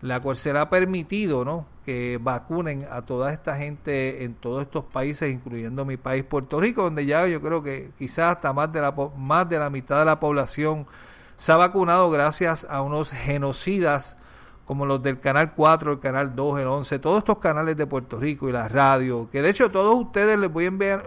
la 0.00 0.18
cual 0.20 0.36
será 0.36 0.70
permitido, 0.70 1.44
¿no? 1.44 1.66
Que 1.84 2.18
vacunen 2.20 2.86
a 2.90 3.02
toda 3.02 3.32
esta 3.32 3.56
gente 3.56 4.24
en 4.24 4.34
todos 4.34 4.62
estos 4.62 4.84
países, 4.84 5.32
incluyendo 5.32 5.84
mi 5.84 5.96
país 5.96 6.24
Puerto 6.24 6.60
Rico, 6.60 6.82
donde 6.82 7.06
ya 7.06 7.26
yo 7.26 7.40
creo 7.40 7.62
que 7.62 7.90
quizás 7.98 8.36
hasta 8.36 8.52
más 8.52 8.72
de 8.72 8.80
la, 8.80 8.94
más 9.16 9.48
de 9.48 9.58
la 9.58 9.70
mitad 9.70 9.98
de 9.98 10.04
la 10.04 10.20
población 10.20 10.86
se 11.36 11.52
ha 11.52 11.56
vacunado 11.56 12.10
gracias 12.10 12.66
a 12.68 12.82
unos 12.82 13.10
genocidas 13.10 14.18
como 14.66 14.86
los 14.86 15.02
del 15.02 15.18
Canal 15.18 15.54
4, 15.54 15.92
el 15.92 15.98
Canal 15.98 16.36
2, 16.36 16.60
el 16.60 16.66
11, 16.66 16.98
todos 17.00 17.18
estos 17.18 17.38
canales 17.38 17.76
de 17.76 17.86
Puerto 17.86 18.20
Rico 18.20 18.48
y 18.48 18.52
la 18.52 18.68
radio, 18.68 19.28
que 19.32 19.42
de 19.42 19.50
hecho 19.50 19.70
todos 19.70 19.94
ustedes 19.94 20.38
les 20.38 20.52
voy 20.52 20.66
a 20.66 20.68
enviar, 20.68 21.06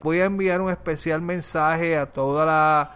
voy 0.00 0.20
a 0.20 0.26
enviar 0.26 0.60
un 0.60 0.70
especial 0.70 1.20
mensaje 1.20 1.96
a 1.96 2.06
toda 2.06 2.46
la 2.46 2.94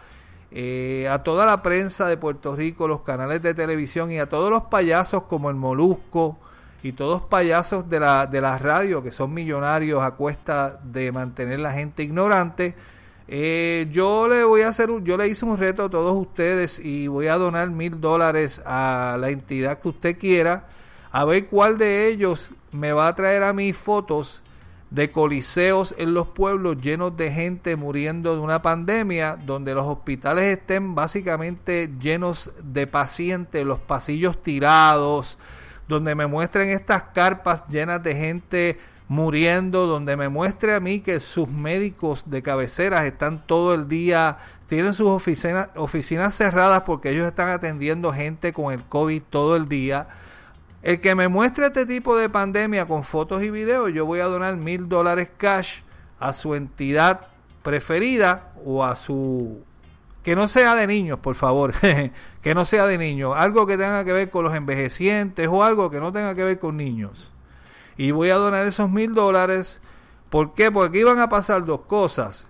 eh, 0.52 1.08
a 1.10 1.24
toda 1.24 1.44
la 1.44 1.60
prensa 1.60 2.08
de 2.08 2.16
Puerto 2.16 2.54
Rico, 2.54 2.86
los 2.86 3.00
canales 3.00 3.42
de 3.42 3.54
televisión 3.54 4.12
y 4.12 4.20
a 4.20 4.28
todos 4.28 4.50
los 4.50 4.62
payasos 4.66 5.24
como 5.24 5.50
el 5.50 5.56
Molusco 5.56 6.38
y 6.80 6.92
todos 6.92 7.22
payasos 7.22 7.88
de 7.88 7.98
la, 7.98 8.28
de 8.28 8.40
la 8.40 8.56
radio 8.56 9.02
que 9.02 9.10
son 9.10 9.34
millonarios 9.34 10.00
a 10.00 10.12
cuesta 10.12 10.78
de 10.84 11.10
mantener 11.10 11.58
la 11.58 11.72
gente 11.72 12.04
ignorante. 12.04 12.76
Eh, 13.26 13.88
yo 13.90 14.28
le 14.28 14.44
voy 14.44 14.60
a 14.62 14.68
hacer 14.68 14.88
un, 14.92 15.04
yo 15.04 15.16
le 15.16 15.26
hice 15.26 15.44
un 15.44 15.58
reto 15.58 15.86
a 15.86 15.90
todos 15.90 16.14
ustedes 16.14 16.78
y 16.78 17.08
voy 17.08 17.26
a 17.26 17.34
donar 17.34 17.68
mil 17.70 18.00
dólares 18.00 18.62
a 18.64 19.16
la 19.18 19.30
entidad 19.30 19.80
que 19.80 19.88
usted 19.88 20.16
quiera 20.16 20.68
a 21.10 21.24
ver 21.24 21.48
cuál 21.48 21.78
de 21.78 22.06
ellos 22.06 22.52
me 22.70 22.92
va 22.92 23.08
a 23.08 23.14
traer 23.16 23.42
a 23.42 23.52
mis 23.52 23.76
fotos 23.76 24.44
de 24.92 25.10
coliseos 25.10 25.94
en 25.96 26.12
los 26.12 26.26
pueblos 26.28 26.76
llenos 26.82 27.16
de 27.16 27.30
gente 27.30 27.76
muriendo 27.76 28.34
de 28.34 28.42
una 28.42 28.60
pandemia, 28.60 29.36
donde 29.36 29.74
los 29.74 29.86
hospitales 29.86 30.58
estén 30.58 30.94
básicamente 30.94 31.90
llenos 31.98 32.50
de 32.62 32.86
pacientes, 32.86 33.64
los 33.64 33.78
pasillos 33.78 34.42
tirados, 34.42 35.38
donde 35.88 36.14
me 36.14 36.26
muestren 36.26 36.68
estas 36.68 37.04
carpas 37.04 37.66
llenas 37.68 38.02
de 38.02 38.14
gente 38.14 38.78
muriendo, 39.08 39.86
donde 39.86 40.14
me 40.18 40.28
muestre 40.28 40.74
a 40.74 40.80
mí 40.80 41.00
que 41.00 41.20
sus 41.20 41.48
médicos 41.48 42.24
de 42.26 42.42
cabeceras 42.42 43.04
están 43.04 43.46
todo 43.46 43.72
el 43.72 43.88
día, 43.88 44.38
tienen 44.66 44.92
sus 44.92 45.08
oficinas, 45.08 45.68
oficinas 45.74 46.34
cerradas 46.34 46.82
porque 46.82 47.10
ellos 47.10 47.26
están 47.26 47.48
atendiendo 47.48 48.12
gente 48.12 48.52
con 48.52 48.74
el 48.74 48.84
COVID 48.84 49.22
todo 49.30 49.56
el 49.56 49.70
día 49.70 50.08
el 50.82 51.00
que 51.00 51.14
me 51.14 51.28
muestre 51.28 51.66
este 51.66 51.86
tipo 51.86 52.16
de 52.16 52.28
pandemia 52.28 52.86
con 52.86 53.04
fotos 53.04 53.42
y 53.42 53.50
videos, 53.50 53.92
yo 53.92 54.04
voy 54.04 54.20
a 54.20 54.24
donar 54.24 54.56
mil 54.56 54.88
dólares 54.88 55.30
cash 55.36 55.80
a 56.18 56.32
su 56.32 56.54
entidad 56.54 57.28
preferida 57.62 58.52
o 58.64 58.84
a 58.84 58.96
su... 58.96 59.62
Que 60.22 60.36
no 60.36 60.46
sea 60.46 60.74
de 60.74 60.86
niños, 60.86 61.18
por 61.18 61.34
favor. 61.34 61.74
que 62.42 62.54
no 62.54 62.64
sea 62.64 62.86
de 62.86 62.98
niños. 62.98 63.32
Algo 63.36 63.66
que 63.66 63.76
tenga 63.76 64.04
que 64.04 64.12
ver 64.12 64.30
con 64.30 64.44
los 64.44 64.54
envejecientes 64.54 65.48
o 65.48 65.64
algo 65.64 65.90
que 65.90 65.98
no 65.98 66.12
tenga 66.12 66.34
que 66.34 66.44
ver 66.44 66.58
con 66.58 66.76
niños. 66.76 67.32
Y 67.96 68.10
voy 68.12 68.30
a 68.30 68.36
donar 68.36 68.66
esos 68.66 68.90
mil 68.90 69.14
dólares. 69.14 69.80
¿Por 70.30 70.54
qué? 70.54 70.70
Porque 70.70 70.98
aquí 70.98 71.04
van 71.04 71.18
a 71.18 71.28
pasar 71.28 71.64
dos 71.64 71.82
cosas. 71.82 72.46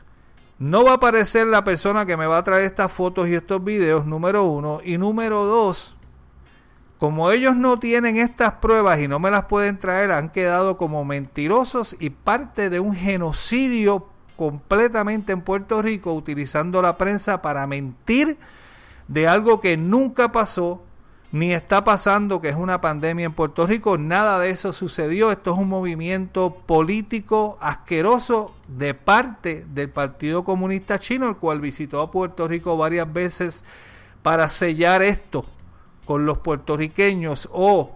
No 0.58 0.84
va 0.84 0.92
a 0.92 0.94
aparecer 0.94 1.46
la 1.46 1.64
persona 1.64 2.06
que 2.06 2.16
me 2.16 2.26
va 2.26 2.38
a 2.38 2.44
traer 2.44 2.64
estas 2.64 2.92
fotos 2.92 3.26
y 3.28 3.34
estos 3.34 3.64
videos, 3.64 4.06
número 4.06 4.44
uno. 4.44 4.80
Y 4.84 4.98
número 4.98 5.44
dos, 5.44 5.96
como 7.02 7.32
ellos 7.32 7.56
no 7.56 7.80
tienen 7.80 8.16
estas 8.16 8.52
pruebas 8.52 9.00
y 9.00 9.08
no 9.08 9.18
me 9.18 9.32
las 9.32 9.46
pueden 9.46 9.76
traer, 9.76 10.12
han 10.12 10.30
quedado 10.30 10.76
como 10.76 11.04
mentirosos 11.04 11.96
y 11.98 12.10
parte 12.10 12.70
de 12.70 12.78
un 12.78 12.94
genocidio 12.94 14.06
completamente 14.36 15.32
en 15.32 15.40
Puerto 15.40 15.82
Rico 15.82 16.14
utilizando 16.14 16.80
la 16.80 16.98
prensa 16.98 17.42
para 17.42 17.66
mentir 17.66 18.38
de 19.08 19.26
algo 19.26 19.60
que 19.60 19.76
nunca 19.76 20.30
pasó 20.30 20.84
ni 21.32 21.52
está 21.52 21.82
pasando, 21.82 22.40
que 22.40 22.50
es 22.50 22.54
una 22.54 22.80
pandemia 22.80 23.26
en 23.26 23.32
Puerto 23.32 23.66
Rico. 23.66 23.98
Nada 23.98 24.38
de 24.38 24.50
eso 24.50 24.72
sucedió. 24.72 25.32
Esto 25.32 25.54
es 25.54 25.58
un 25.58 25.68
movimiento 25.68 26.54
político 26.66 27.58
asqueroso 27.60 28.54
de 28.68 28.94
parte 28.94 29.66
del 29.74 29.90
Partido 29.90 30.44
Comunista 30.44 31.00
Chino, 31.00 31.28
el 31.28 31.36
cual 31.36 31.60
visitó 31.60 32.00
a 32.00 32.12
Puerto 32.12 32.46
Rico 32.46 32.76
varias 32.76 33.12
veces 33.12 33.64
para 34.22 34.48
sellar 34.48 35.02
esto 35.02 35.44
con 36.04 36.26
los 36.26 36.38
puertorriqueños 36.38 37.48
o 37.52 37.92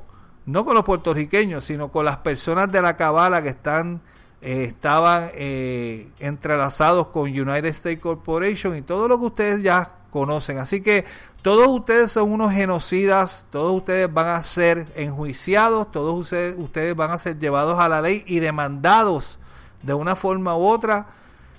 no 0.47 0.65
con 0.65 0.75
los 0.75 0.85
puertorriqueños, 0.85 1.65
sino 1.65 1.91
con 1.91 2.05
las 2.05 2.19
personas 2.19 2.71
de 2.71 2.81
la 2.81 2.97
cabala 2.97 3.43
que 3.43 3.49
están 3.49 4.01
eh, 4.43 4.65
estaban 4.65 5.31
eh, 5.35 6.09
entrelazados 6.21 7.09
con 7.09 7.25
United 7.25 7.65
States 7.67 8.01
Corporation 8.01 8.77
y 8.77 8.83
todo 8.83 9.09
lo 9.09 9.19
que 9.19 9.27
ustedes 9.27 9.63
ya 9.63 9.97
conocen. 10.11 10.59
Así 10.59 10.83
que 10.83 11.05
todos 11.43 11.67
ustedes 11.67 12.13
son 12.13 12.31
unos 12.31 12.53
genocidas, 12.53 13.47
todos 13.51 13.73
ustedes 13.73 14.13
van 14.13 14.29
a 14.29 14.43
ser 14.43 14.87
enjuiciados, 14.95 15.91
todos 15.91 16.15
ustedes, 16.15 16.57
ustedes 16.59 16.95
van 16.95 17.11
a 17.11 17.19
ser 17.19 17.39
llevados 17.39 17.81
a 17.81 17.89
la 17.89 18.01
ley 18.01 18.25
y 18.27 18.39
demandados 18.39 19.39
de 19.83 19.95
una 19.95 20.17
forma 20.17 20.57
u 20.57 20.67
otra 20.67 21.09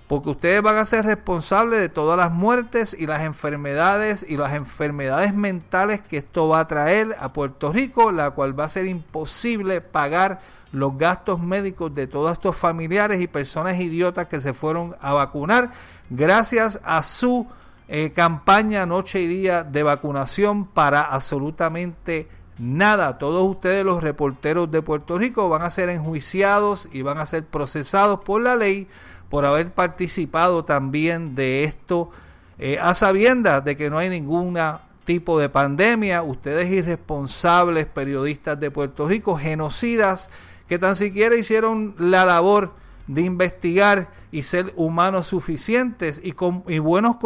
porque 0.08 0.30
ustedes 0.30 0.62
van 0.62 0.78
a 0.78 0.86
ser 0.86 1.06
responsables 1.06 1.80
de 1.80 1.89
todas 1.89 2.17
las 2.17 2.32
muertes 2.32 2.96
y 2.98 3.06
las 3.08 3.24
enfermedades 3.24 4.26
y 4.28 4.38
las 4.38 4.54
enfermedades 4.54 5.34
mentales 5.34 6.02
que 6.02 6.17
esto 6.17 6.48
va 6.48 6.62
a 6.62 6.67
traer 6.67 7.15
a 7.20 7.34
Puerto 7.34 7.74
Rico, 7.74 8.12
la 8.12 8.32
cual 8.32 8.58
va 8.58 8.65
a 8.65 8.70
ser 8.70 8.86
imposible 8.86 9.82
pagar 9.82 10.39
los 10.72 10.98
gastos 10.98 11.39
médicos 11.39 11.93
de 11.93 12.08
todos 12.08 12.34
estos 12.34 12.56
familiares 12.56 13.20
y 13.20 13.28
personas 13.28 13.80
idiotas 13.80 14.28
que 14.28 14.39
se 14.39 14.54
fueron 14.54 14.96
a 15.02 15.13
vacunar 15.13 15.72
gracias 16.10 16.80
a 16.84 17.04
su 17.04 17.48
eh, 17.89 18.12
campaña 18.12 18.86
noche 18.86 19.22
y 19.22 19.28
día 19.28 19.63
de 19.63 19.84
vacunación 19.84 20.65
para 20.65 21.02
absolutamente 21.02 22.30
nada. 22.58 23.17
Todos 23.17 23.48
ustedes 23.50 23.86
los 23.86 24.04
reporteros 24.04 24.72
de 24.72 24.82
Puerto 24.82 25.17
Rico 25.17 25.50
van 25.50 25.62
a 25.62 25.70
ser 25.70 25.89
enjuiciados 25.89 26.89
y 26.91 27.02
van 27.02 27.17
a 27.17 27.26
ser 27.26 27.46
procesados 27.46 28.22
por 28.22 28.41
la 28.41 28.56
ley 28.56 28.88
por 29.30 29.46
haber 29.46 29.74
participado 29.74 30.66
también 30.66 31.36
de 31.36 31.63
esto 31.63 32.12
eh, 32.60 32.80
a 32.82 32.94
sabiendas 32.94 33.63
de 33.63 33.78
que 33.78 33.90
no 33.90 33.98
hay 33.98 34.10
ningún 34.10 34.58
tipo 35.06 35.40
de 35.40 35.50
pandemia, 35.50 36.24
ustedes 36.24 36.70
irresponsables 36.72 37.86
periodistas 37.86 38.60
de 38.60 38.72
Puerto 38.72 39.08
Rico, 39.08 39.38
genocidas, 39.38 40.30
que 40.68 40.80
tan 40.80 40.96
siquiera 40.96 41.36
hicieron 41.36 41.96
la 41.98 42.26
labor 42.26 42.74
de 43.08 43.22
investigar 43.22 44.10
y 44.32 44.42
ser 44.42 44.74
humanos 44.76 45.28
suficientes 45.28 46.20
y, 46.24 46.34
con, 46.34 46.63
y 46.68 46.80
buenos 46.80 47.18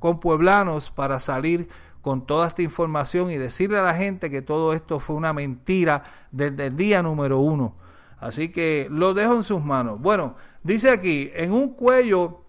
compueblanos 0.00 0.90
para 0.90 1.20
salir 1.20 1.68
con 2.02 2.26
toda 2.26 2.48
esta 2.48 2.62
información 2.62 3.30
y 3.30 3.36
decirle 3.36 3.78
a 3.78 3.82
la 3.82 3.94
gente 3.94 4.30
que 4.30 4.42
todo 4.42 4.72
esto 4.72 4.98
fue 4.98 5.14
una 5.14 5.32
mentira 5.32 6.02
desde 6.32 6.66
el 6.66 6.76
día 6.76 7.02
número 7.02 7.38
uno. 7.38 7.74
Así 8.20 8.50
que 8.50 8.88
lo 8.90 9.14
dejo 9.14 9.34
en 9.34 9.44
sus 9.44 9.62
manos. 9.62 10.00
Bueno, 10.00 10.34
dice 10.62 10.90
aquí, 10.90 11.30
en 11.34 11.52
un 11.52 11.74
cuello 11.74 12.42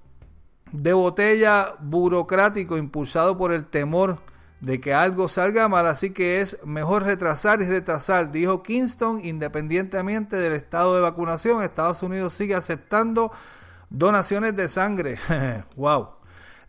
de 0.72 0.94
botella 0.94 1.76
burocrático 1.80 2.78
impulsado 2.78 3.38
por 3.38 3.52
el 3.52 3.66
temor 3.66 4.20
de 4.62 4.82
que 4.82 4.94
algo 4.94 5.30
salga 5.30 5.70
mal, 5.70 5.88
así 5.88 6.12
que 6.12 6.42
es 6.42 6.58
mejor 6.66 7.04
retrasar 7.04 7.62
y 7.62 7.66
retrasar, 7.66 8.32
dijo 8.32 8.62
Kingston, 8.62 9.24
independientemente 9.24 10.36
del 10.36 10.54
estado 10.54 10.96
de 10.96 11.02
vacunación, 11.02 11.62
Estados 11.62 12.04
Unidos 12.04 12.34
sigue 12.34 12.56
aceptando 12.56 13.32
donaciones 13.90 14.56
de 14.56 14.68
sangre. 14.68 15.18
wow. 15.76 16.19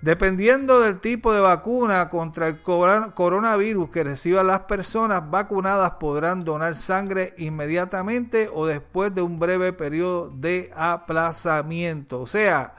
Dependiendo 0.03 0.81
del 0.81 0.99
tipo 0.99 1.31
de 1.35 1.43
vacuna 1.43 2.09
contra 2.09 2.49
el 2.49 2.63
coronavirus 2.63 3.91
que 3.91 4.03
reciban 4.03 4.47
las 4.47 4.61
personas 4.61 5.31
vacunadas 5.31 5.93
podrán 6.01 6.43
donar 6.43 6.75
sangre 6.75 7.35
inmediatamente 7.37 8.49
o 8.51 8.65
después 8.65 9.15
de 9.15 9.21
un 9.21 9.39
breve 9.39 9.75
periodo 9.75 10.31
de 10.31 10.71
aplazamiento. 10.75 12.19
O 12.19 12.27
sea, 12.27 12.73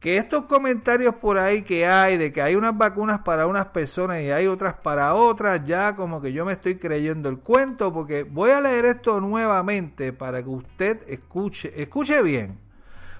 que 0.00 0.16
estos 0.16 0.46
comentarios 0.46 1.14
por 1.14 1.38
ahí 1.38 1.62
que 1.62 1.86
hay 1.86 2.16
de 2.16 2.32
que 2.32 2.42
hay 2.42 2.56
unas 2.56 2.76
vacunas 2.76 3.20
para 3.20 3.46
unas 3.46 3.66
personas 3.66 4.20
y 4.20 4.32
hay 4.32 4.48
otras 4.48 4.74
para 4.74 5.14
otras, 5.14 5.62
ya 5.64 5.94
como 5.94 6.20
que 6.20 6.32
yo 6.32 6.44
me 6.44 6.54
estoy 6.54 6.74
creyendo 6.76 7.28
el 7.28 7.38
cuento 7.38 7.92
porque 7.92 8.24
voy 8.24 8.50
a 8.50 8.60
leer 8.60 8.86
esto 8.86 9.20
nuevamente 9.20 10.12
para 10.12 10.42
que 10.42 10.48
usted 10.48 11.00
escuche, 11.06 11.72
escuche 11.80 12.20
bien. 12.24 12.69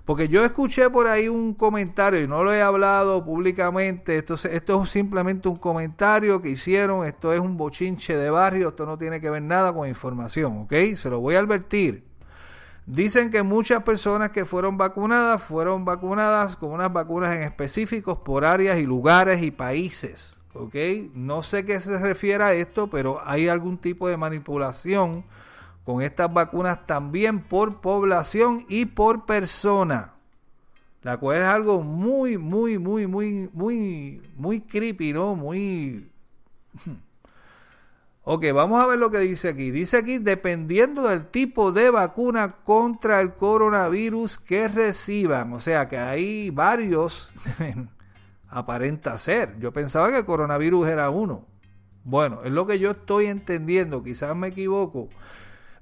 Porque 0.05 0.29
yo 0.29 0.45
escuché 0.45 0.91
por 0.91 1.07
ahí 1.07 1.29
un 1.29 1.55
comentario 1.55 2.21
y 2.21 2.27
no 2.27 2.43
lo 2.43 2.53
he 2.53 2.63
hablado 2.63 3.25
públicamente. 3.25 4.17
Esto, 4.17 4.35
es 4.35 4.91
simplemente 4.91 5.49
un 5.49 5.57
comentario 5.57 6.43
que 6.43 6.51
hicieron. 6.51 7.05
Esto 7.05 7.33
es 7.33 7.41
un 7.41 7.57
bochinche 7.57 8.17
de 8.17 8.31
barrio. 8.31 8.69
Esto 8.69 8.87
no 8.87 8.99
tiene 8.99 9.21
que 9.21 9.31
ver 9.31 9.43
nada 9.43 9.73
con 9.73 9.89
información, 9.89 10.63
¿ok? 10.63 10.73
Se 10.97 11.11
lo 11.11 11.21
voy 11.21 11.37
a 11.37 11.41
advertir. 11.41 12.05
Dicen 12.87 13.31
que 13.31 13.43
muchas 13.43 13.85
personas 13.85 14.31
que 14.31 14.45
fueron 14.45 14.77
vacunadas 14.77 15.43
fueron 15.43 15.85
vacunadas 15.85 16.57
con 16.57 16.73
unas 16.73 16.93
vacunas 16.93 17.37
en 17.37 17.43
específicos 17.43 18.19
por 18.19 18.45
áreas 18.45 18.79
y 18.79 18.83
lugares 18.83 19.43
y 19.43 19.51
países. 19.51 20.37
¿Ok? 20.55 20.75
No 21.15 21.45
sé 21.45 21.65
qué 21.65 21.81
se 21.81 21.97
refiere 21.99 22.43
a 22.43 22.53
esto, 22.53 22.91
pero 22.91 23.21
hay 23.25 23.49
algún 23.49 23.79
tipo 23.79 24.09
de 24.09 24.17
manipulación 24.17 25.25
con 25.85 26.03
estas 26.03 26.33
vacunas 26.33 26.87
también 26.87 27.41
por 27.41 27.81
población 27.81 28.65
y 28.69 28.87
por 28.87 29.27
persona. 29.27 30.15
La 31.03 31.17
cual 31.17 31.39
es 31.39 31.47
algo 31.47 31.83
muy, 31.83 32.37
muy, 32.37 32.79
muy, 32.79 33.07
muy, 33.07 33.49
muy, 33.53 34.23
muy 34.37 34.61
creepy, 34.61 35.13
¿no? 35.13 35.35
Muy 35.35 36.11
Ok, 38.23 38.45
vamos 38.55 38.81
a 38.81 38.87
ver 38.87 38.99
lo 38.99 39.11
que 39.11 39.19
dice 39.19 39.49
aquí. 39.49 39.71
Dice 39.71 39.97
aquí, 39.97 40.19
dependiendo 40.19 41.09
del 41.09 41.27
tipo 41.27 41.73
de 41.73 41.91
vacuna 41.91 42.57
contra 42.65 43.21
el 43.23 43.35
coronavirus 43.35 44.39
que 44.39 44.69
reciban. 44.69 45.53
O 45.55 45.61
sea 45.61 45.89
que 45.89 45.97
hay 45.99 46.51
varios, 46.51 47.33
aparenta 48.49 49.17
ser. 49.17 49.59
Yo 49.59 49.73
pensaba 49.73 50.11
que 50.11 50.19
el 50.19 50.25
coronavirus 50.25 50.89
era 50.89 51.09
uno. 51.11 51.47
Bueno, 52.05 52.43
es 52.45 52.53
lo 52.53 52.67
que 52.67 52.79
yo 52.79 52.93
estoy 52.93 53.27
entendiendo, 53.27 54.03
quizás 54.03 54.37
me 54.37 54.49
equivoco. 54.49 55.09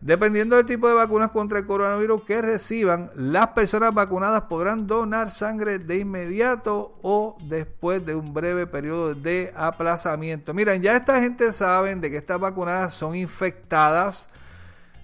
Dependiendo 0.01 0.55
del 0.55 0.65
tipo 0.65 0.87
de 0.87 0.95
vacunas 0.95 1.33
contra 1.33 1.59
el 1.59 1.67
coronavirus 1.67 2.23
que 2.23 2.41
reciban, 2.41 3.11
las 3.17 3.49
personas 3.49 3.93
vacunadas 3.93 4.43
podrán 4.43 4.87
donar 4.87 5.33
sangre 5.33 5.81
de 5.81 5.99
inmediato 5.99 6.97
o 7.03 7.37
después 7.49 8.07
de 8.07 8.15
un 8.15 8.33
breve 8.33 8.69
periodo 8.69 9.17
de 9.17 9.53
aplazamiento. 9.57 10.55
Miren, 10.55 10.83
ya 10.83 10.97
esta 10.97 11.21
gente 11.21 11.53
sabe 11.53 11.97
de 11.97 12.11
que 12.13 12.17
estas 12.17 12.39
vacunadas 12.39 12.95
son 12.95 13.17
infectadas 13.17 14.29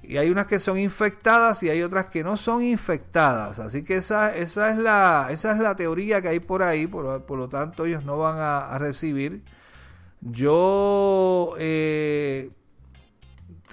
y 0.00 0.16
hay 0.16 0.30
unas 0.30 0.46
que 0.46 0.60
son 0.60 0.78
infectadas 0.78 1.64
y 1.64 1.70
hay 1.70 1.82
otras 1.82 2.06
que 2.06 2.22
no 2.22 2.36
son 2.36 2.62
infectadas. 2.62 3.58
Así 3.58 3.82
que 3.82 3.96
esa, 3.96 4.32
esa, 4.36 4.70
es, 4.70 4.78
la, 4.78 5.26
esa 5.30 5.52
es 5.54 5.58
la 5.58 5.74
teoría 5.74 6.22
que 6.22 6.28
hay 6.28 6.40
por 6.40 6.62
ahí, 6.62 6.86
por, 6.86 7.28
lo 7.28 7.48
tanto 7.48 7.84
ellos 7.84 8.04
no 8.04 8.18
van 8.18 8.36
a, 8.38 8.78
recibir. 8.78 9.42
Yo... 10.20 11.56
Eh, 11.58 12.52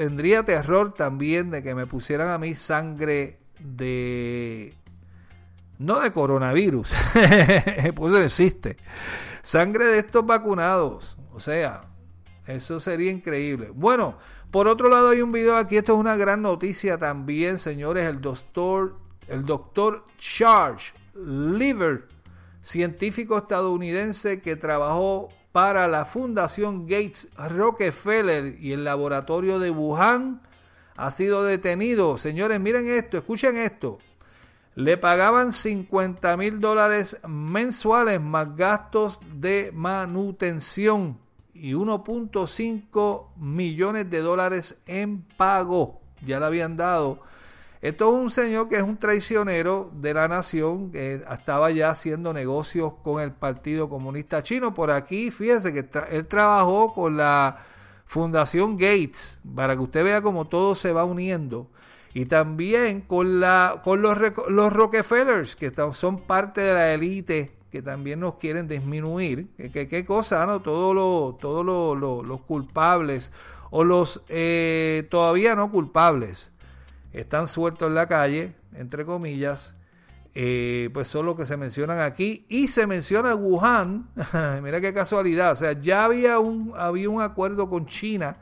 tendría 0.02 0.44
terror 0.44 0.96
también 0.96 1.52
de 1.52 1.62
que 1.62 1.76
me 1.76 1.86
pusieran 1.86 2.30
a 2.30 2.40
mí 2.40 2.56
sangre 2.56 3.38
de... 3.60 4.76
No 5.78 6.00
de 6.00 6.12
coronavirus, 6.12 6.92
pues 7.96 8.12
no 8.12 8.18
existe. 8.18 8.78
Sangre 9.44 9.86
de 9.86 10.00
estos 10.00 10.26
vacunados. 10.26 11.20
O 11.34 11.40
sea, 11.40 11.84
eso 12.48 12.80
sería 12.80 13.12
increíble. 13.12 13.70
Bueno, 13.76 14.18
por 14.50 14.68
otro 14.68 14.90
lado 14.90 15.10
hay 15.10 15.22
un 15.22 15.32
video 15.32 15.56
aquí, 15.56 15.78
esto 15.78 15.94
es 15.94 16.00
una 16.00 16.16
gran 16.16 16.42
noticia 16.42 16.98
también, 16.98 17.60
señores. 17.60 18.08
El 18.08 18.22
doctor, 18.22 18.98
el 19.28 19.46
doctor 19.46 20.04
Charles 20.18 20.96
Liver, 21.14 22.08
científico 22.64 23.38
estadounidense 23.38 24.42
que 24.42 24.56
trabajó 24.56 25.30
para 25.52 25.88
la 25.88 26.06
Fundación 26.06 26.88
Gates 26.88 27.28
Rockefeller 27.36 28.58
y 28.60 28.72
el 28.72 28.84
laboratorio 28.84 29.60
de 29.60 29.70
Wuhan 29.70 30.42
ha 30.96 31.12
sido 31.12 31.44
detenido. 31.44 32.18
Señores, 32.18 32.60
miren 32.60 32.88
esto, 32.88 33.18
escuchen 33.18 33.58
esto. 33.58 34.00
Le 34.76 34.98
pagaban 34.98 35.52
50 35.52 36.38
mil 36.38 36.62
dólares 36.62 37.18
mensuales 37.28 38.22
más 38.22 38.56
gastos 38.56 39.20
de 39.36 39.72
manutención 39.74 41.20
y 41.54 41.74
1.5 41.74 43.28
millones 43.36 44.10
de 44.10 44.20
dólares 44.22 44.78
en 44.86 45.24
pago. 45.24 46.00
Ya 46.26 46.40
le 46.40 46.46
habían 46.46 46.78
dado 46.78 47.22
esto 47.82 48.10
es 48.10 48.22
un 48.22 48.30
señor 48.30 48.70
que 48.70 48.78
es 48.78 48.84
un 48.84 48.98
traicionero 48.98 49.90
de 49.96 50.14
la 50.14 50.28
nación, 50.28 50.92
que 50.92 51.16
estaba 51.16 51.72
ya 51.72 51.90
haciendo 51.90 52.32
negocios 52.32 52.94
con 53.02 53.20
el 53.20 53.32
Partido 53.32 53.90
Comunista 53.90 54.44
Chino. 54.44 54.76
Por 54.76 54.92
aquí, 54.92 55.32
fíjese 55.32 55.74
que 55.74 55.90
él 56.12 56.28
trabajó 56.28 56.94
con 56.94 57.18
la 57.18 57.58
Fundación 58.06 58.78
Gates, 58.78 59.40
para 59.56 59.76
que 59.76 59.82
usted 59.82 60.04
vea 60.04 60.22
cómo 60.22 60.46
todo 60.46 60.76
se 60.76 60.94
va 60.94 61.06
uniendo. 61.06 61.72
Y 62.14 62.26
también 62.26 63.02
con, 63.02 63.40
la, 63.40 63.82
con 63.84 64.04
los, 64.04 64.16
los 64.50 64.72
Rockefellers, 64.72 65.56
que 65.56 65.74
son 65.94 66.22
parte 66.22 66.62
de 66.62 66.74
la 66.76 66.94
élite 66.94 67.56
que 67.72 67.82
también 67.82 68.20
nos 68.20 68.36
quieren 68.36 68.68
disminuir. 68.68 69.48
¿Qué, 69.56 70.06
cosa, 70.06 70.46
no? 70.46 70.62
Todos 70.62 70.94
lo, 70.94 71.38
todo 71.42 71.64
lo, 71.64 72.22
los 72.22 72.42
culpables 72.42 73.32
o 73.72 73.84
los 73.84 74.22
eh, 74.28 75.08
todavía 75.10 75.56
no 75.56 75.72
culpables 75.72 76.52
están 77.14 77.48
sueltos 77.48 77.90
en 77.90 77.96
la 77.96 78.08
calle, 78.08 78.56
entre 78.76 79.06
comillas, 79.06 79.76
eh, 80.34 80.90
pues 80.94 81.10
son 81.10 81.26
los 81.26 81.36
que 81.36 81.46
se 81.46 81.58
mencionan 81.58 82.00
aquí. 82.00 82.46
Y 82.48 82.68
se 82.68 82.88
menciona 82.88 83.36
Wuhan, 83.36 84.10
mira 84.64 84.80
qué 84.80 84.94
casualidad, 84.94 85.54
o 85.54 85.56
sea, 85.56 85.74
ya 85.74 86.06
había 86.06 86.40
un, 86.40 86.74
había 86.76 87.10
un 87.10 87.22
acuerdo 87.22 87.70
con 87.70 87.86
China 87.86 88.38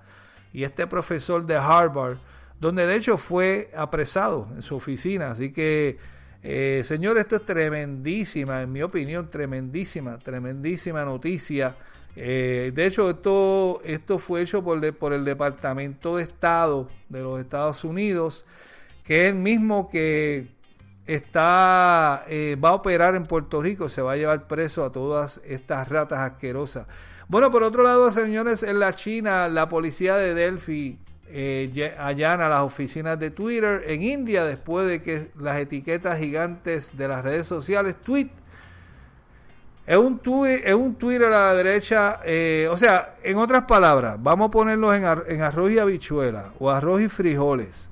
y 0.54 0.64
este 0.64 0.88
profesor 0.88 1.46
de 1.46 1.56
Harvard, 1.56 2.18
donde 2.60 2.86
de 2.86 2.96
hecho 2.96 3.18
fue 3.18 3.72
apresado 3.76 4.48
en 4.56 4.62
su 4.62 4.76
oficina. 4.76 5.32
Así 5.32 5.52
que, 5.52 5.98
eh, 6.44 6.82
señor, 6.86 7.18
esto 7.18 7.38
es 7.38 7.46
tremendísima, 7.46 8.62
en 8.62 8.72
mi 8.72 8.82
opinión, 8.82 9.30
tremendísima, 9.30 10.18
tremendísima 10.20 11.06
noticia. 11.06 11.76
Eh, 12.16 12.72
de 12.74 12.86
hecho, 12.86 13.10
esto, 13.10 13.82
esto 13.84 14.20
fue 14.20 14.42
hecho 14.42 14.64
por, 14.64 15.14
el 15.14 15.26
Departamento 15.26 16.18
de 16.18 16.24
Estado 16.24 16.90
de 17.08 17.22
los 17.22 17.40
Estados 17.40 17.84
Unidos, 17.84 18.46
que 19.04 19.26
es 19.26 19.30
el 19.30 19.36
mismo 19.36 19.90
que 19.90 20.48
está 21.06 22.26
eh, 22.28 22.56
va 22.64 22.70
a 22.70 22.74
operar 22.74 23.16
en 23.16 23.26
Puerto 23.26 23.62
Rico, 23.62 23.90
se 23.90 24.02
va 24.02 24.14
a 24.14 24.16
llevar 24.16 24.48
preso 24.48 24.84
a 24.84 24.92
todas 24.92 25.42
estas 25.46 25.90
ratas 25.90 26.20
asquerosas. 26.20 26.88
Bueno, 27.28 27.52
por 27.52 27.64
otro 27.64 27.84
lado, 27.84 28.12
señores, 28.12 28.64
en 28.64 28.80
la 28.80 28.96
China, 28.96 29.48
la 29.48 29.70
policía 29.70 30.16
de 30.16 30.34
Delphi 30.34 31.00
eh, 31.32 31.96
allana 32.00 32.50
las 32.50 32.64
oficinas 32.64 33.20
de 33.20 33.30
Twitter 33.30 33.84
en 33.86 34.02
India 34.02 34.44
después 34.46 34.88
de 34.88 35.04
que 35.04 35.30
las 35.40 35.60
etiquetas 35.60 36.18
gigantes 36.18 36.98
de 36.98 37.08
las 37.08 37.24
redes 37.24 37.46
sociales, 37.46 37.98
tweet, 38.04 38.32
es 39.90 39.98
un, 39.98 40.20
tweet, 40.20 40.62
es 40.64 40.76
un 40.76 40.94
Twitter 40.94 41.26
a 41.34 41.48
la 41.48 41.54
derecha, 41.56 42.20
eh, 42.24 42.68
o 42.72 42.78
sea, 42.78 43.16
en 43.24 43.40
otras 43.40 43.64
palabras, 43.64 44.22
vamos 44.22 44.50
a 44.50 44.52
ponerlos 44.52 44.94
en, 44.94 45.04
en 45.28 45.42
arroz 45.42 45.72
y 45.72 45.80
habichuela 45.80 46.52
o 46.60 46.70
arroz 46.70 47.02
y 47.02 47.10
frijoles. 47.10 47.90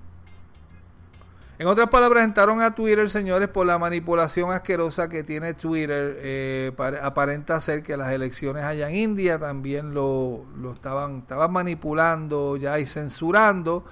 En 1.57 1.65
otras 1.65 1.89
palabras, 1.89 2.23
entraron 2.23 2.61
a 2.61 2.75
Twitter, 2.75 3.09
señores, 3.09 3.47
por 3.47 3.65
la 3.65 3.79
manipulación 3.79 4.51
asquerosa 4.51 5.09
que 5.09 5.23
tiene 5.23 5.55
Twitter. 5.55 6.19
Eh, 6.19 6.71
aparenta 7.01 7.59
ser 7.61 7.81
que 7.81 7.97
las 7.97 8.11
elecciones 8.11 8.63
allá 8.63 8.89
en 8.89 8.95
India 8.95 9.39
también 9.39 9.95
lo, 9.95 10.45
lo 10.55 10.73
estaban, 10.73 11.21
estaban 11.21 11.51
manipulando 11.51 12.57
ya 12.57 12.77
y 12.77 12.85
censurando. 12.85 13.85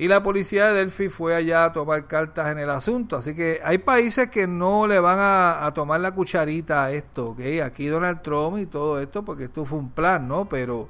Y 0.00 0.08
la 0.08 0.22
policía 0.22 0.68
de 0.68 0.76
Delphi 0.76 1.10
fue 1.10 1.34
allá 1.34 1.66
a 1.66 1.72
tomar 1.74 2.06
cartas 2.06 2.50
en 2.50 2.58
el 2.58 2.70
asunto. 2.70 3.16
Así 3.16 3.34
que 3.34 3.60
hay 3.62 3.76
países 3.76 4.30
que 4.30 4.46
no 4.46 4.86
le 4.86 4.98
van 4.98 5.18
a, 5.20 5.70
tomar 5.74 6.00
la 6.00 6.12
cucharita 6.14 6.84
a 6.84 6.90
esto, 6.90 7.32
¿ok? 7.32 7.40
Aquí 7.62 7.86
Donald 7.86 8.22
Trump 8.22 8.56
y 8.56 8.64
todo 8.64 8.98
esto, 8.98 9.26
porque 9.26 9.44
esto 9.44 9.66
fue 9.66 9.78
un 9.78 9.90
plan, 9.90 10.26
¿no? 10.26 10.48
Pero 10.48 10.88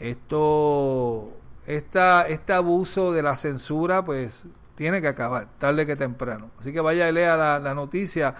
esto, 0.00 1.30
esta, 1.68 2.26
este 2.26 2.52
abuso 2.52 3.12
de 3.12 3.22
la 3.22 3.36
censura, 3.36 4.04
pues 4.04 4.46
tiene 4.74 5.00
que 5.00 5.06
acabar, 5.06 5.46
tarde 5.58 5.86
que 5.86 5.94
temprano. 5.94 6.50
Así 6.58 6.72
que 6.72 6.80
vaya 6.80 7.08
y 7.08 7.12
lea 7.12 7.36
la, 7.36 7.74
noticia. 7.74 8.34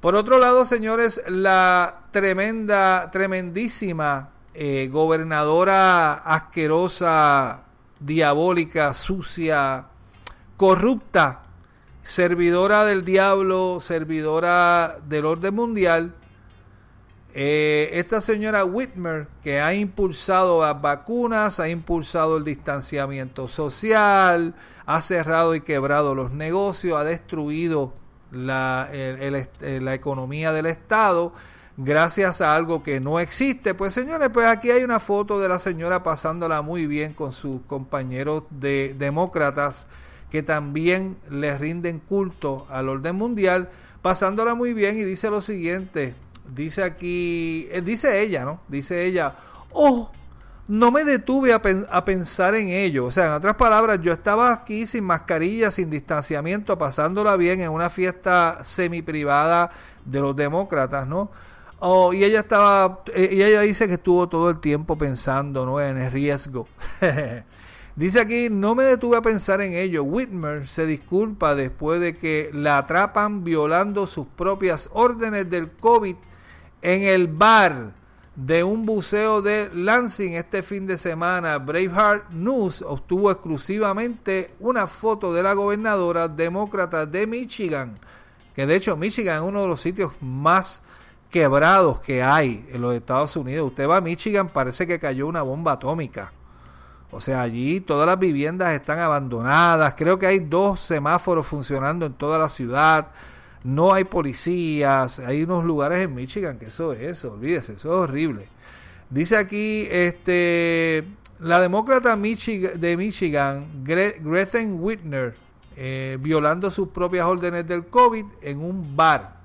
Por 0.00 0.16
otro 0.16 0.36
lado, 0.36 0.66
señores, 0.66 1.22
la 1.28 2.08
tremenda, 2.10 3.10
tremendísima 3.10 4.32
eh, 4.52 4.90
gobernadora 4.92 6.12
asquerosa 6.12 7.65
diabólica, 8.00 8.92
sucia, 8.94 9.86
corrupta, 10.56 11.42
servidora 12.02 12.84
del 12.84 13.04
diablo, 13.04 13.78
servidora 13.80 14.98
del 15.06 15.24
orden 15.24 15.54
mundial. 15.54 16.14
Eh, 17.34 17.90
esta 17.92 18.20
señora 18.20 18.64
Whitmer, 18.64 19.28
que 19.42 19.60
ha 19.60 19.74
impulsado 19.74 20.62
las 20.62 20.80
vacunas, 20.80 21.60
ha 21.60 21.68
impulsado 21.68 22.38
el 22.38 22.44
distanciamiento 22.44 23.48
social, 23.48 24.54
ha 24.86 25.02
cerrado 25.02 25.54
y 25.54 25.60
quebrado 25.60 26.14
los 26.14 26.32
negocios, 26.32 26.98
ha 26.98 27.04
destruido 27.04 27.92
la, 28.30 28.88
la 29.60 29.94
economía 29.94 30.52
del 30.52 30.66
Estado 30.66 31.32
gracias 31.76 32.40
a 32.40 32.54
algo 32.54 32.82
que 32.82 33.00
no 33.00 33.20
existe. 33.20 33.74
Pues 33.74 33.94
señores, 33.94 34.30
pues 34.32 34.46
aquí 34.46 34.70
hay 34.70 34.82
una 34.84 35.00
foto 35.00 35.40
de 35.40 35.48
la 35.48 35.58
señora 35.58 36.02
pasándola 36.02 36.62
muy 36.62 36.86
bien 36.86 37.12
con 37.14 37.32
sus 37.32 37.62
compañeros 37.62 38.44
de 38.50 38.94
demócratas 38.98 39.86
que 40.30 40.42
también 40.42 41.16
les 41.30 41.60
rinden 41.60 42.00
culto 42.00 42.66
al 42.68 42.88
orden 42.88 43.16
mundial, 43.16 43.70
pasándola 44.02 44.54
muy 44.54 44.74
bien 44.74 44.98
y 44.98 45.04
dice 45.04 45.30
lo 45.30 45.40
siguiente, 45.40 46.14
dice 46.52 46.82
aquí, 46.82 47.68
eh, 47.70 47.80
dice 47.80 48.20
ella, 48.20 48.44
¿no? 48.44 48.60
Dice 48.68 49.04
ella, 49.04 49.36
oh, 49.72 50.10
no 50.68 50.90
me 50.90 51.04
detuve 51.04 51.52
a, 51.52 51.62
a, 51.90 52.04
pensar 52.04 52.56
en 52.56 52.70
ello. 52.70 53.04
O 53.04 53.12
sea, 53.12 53.26
en 53.26 53.32
otras 53.34 53.54
palabras, 53.54 54.00
yo 54.02 54.12
estaba 54.12 54.52
aquí 54.52 54.84
sin 54.84 55.04
mascarilla, 55.04 55.70
sin 55.70 55.90
distanciamiento, 55.90 56.76
pasándola 56.76 57.36
bien 57.36 57.60
en 57.60 57.70
una 57.70 57.88
fiesta 57.88 58.64
semi 58.64 59.00
privada 59.00 59.70
de 60.04 60.20
los 60.20 60.34
demócratas, 60.34 61.06
¿no? 61.06 61.30
Oh, 61.78 62.14
y 62.14 62.24
ella 62.24 62.40
estaba, 62.40 63.02
eh, 63.14 63.28
y 63.32 63.42
ella 63.42 63.60
dice 63.60 63.86
que 63.86 63.94
estuvo 63.94 64.28
todo 64.28 64.48
el 64.48 64.60
tiempo 64.60 64.96
pensando 64.96 65.66
¿no? 65.66 65.80
en 65.80 65.98
el 65.98 66.10
riesgo. 66.10 66.68
dice 67.96 68.20
aquí, 68.20 68.48
no 68.50 68.74
me 68.74 68.84
detuve 68.84 69.18
a 69.18 69.22
pensar 69.22 69.60
en 69.60 69.74
ello. 69.74 70.02
Whitmer 70.02 70.66
se 70.66 70.86
disculpa 70.86 71.54
después 71.54 72.00
de 72.00 72.16
que 72.16 72.50
la 72.54 72.78
atrapan 72.78 73.44
violando 73.44 74.06
sus 74.06 74.26
propias 74.26 74.88
órdenes 74.94 75.50
del 75.50 75.70
COVID 75.70 76.16
en 76.80 77.02
el 77.02 77.28
bar 77.28 77.92
de 78.36 78.62
un 78.62 78.86
buceo 78.86 79.42
de 79.42 79.70
Lansing 79.74 80.34
este 80.34 80.62
fin 80.62 80.86
de 80.86 80.96
semana. 80.96 81.58
Braveheart 81.58 82.30
News 82.30 82.80
obtuvo 82.80 83.30
exclusivamente 83.30 84.54
una 84.60 84.86
foto 84.86 85.32
de 85.32 85.42
la 85.42 85.52
gobernadora 85.52 86.28
demócrata 86.28 87.04
de 87.04 87.26
Michigan, 87.26 87.98
que 88.54 88.66
de 88.66 88.76
hecho 88.76 88.96
Michigan 88.96 89.42
es 89.42 89.48
uno 89.48 89.62
de 89.62 89.68
los 89.68 89.80
sitios 89.80 90.12
más 90.20 90.82
quebrados 91.36 92.00
que 92.00 92.22
hay 92.22 92.66
en 92.72 92.80
los 92.80 92.94
Estados 92.94 93.36
Unidos. 93.36 93.68
Usted 93.68 93.86
va 93.86 93.98
a 93.98 94.00
Michigan, 94.00 94.48
parece 94.48 94.86
que 94.86 94.98
cayó 94.98 95.26
una 95.26 95.42
bomba 95.42 95.72
atómica. 95.72 96.32
O 97.10 97.20
sea, 97.20 97.42
allí 97.42 97.80
todas 97.80 98.06
las 98.06 98.18
viviendas 98.18 98.72
están 98.72 99.00
abandonadas. 99.00 99.92
Creo 99.98 100.18
que 100.18 100.26
hay 100.26 100.38
dos 100.38 100.80
semáforos 100.80 101.46
funcionando 101.46 102.06
en 102.06 102.14
toda 102.14 102.38
la 102.38 102.48
ciudad. 102.48 103.08
No 103.64 103.92
hay 103.92 104.04
policías. 104.04 105.18
Hay 105.18 105.42
unos 105.42 105.62
lugares 105.62 105.98
en 105.98 106.14
Michigan 106.14 106.58
que 106.58 106.66
eso 106.66 106.94
es 106.94 107.02
eso. 107.02 107.34
Olvídese, 107.34 107.74
eso 107.74 107.94
es 107.94 108.08
horrible. 108.08 108.48
Dice 109.10 109.36
aquí 109.36 109.86
este 109.90 111.04
la 111.38 111.60
demócrata 111.60 112.16
de 112.16 112.96
Michigan, 112.96 113.84
Gretchen 113.84 114.78
Whitner, 114.80 115.36
eh, 115.76 116.16
violando 116.18 116.70
sus 116.70 116.88
propias 116.88 117.26
órdenes 117.26 117.68
del 117.68 117.88
COVID 117.88 118.24
en 118.40 118.60
un 118.60 118.96
bar 118.96 119.35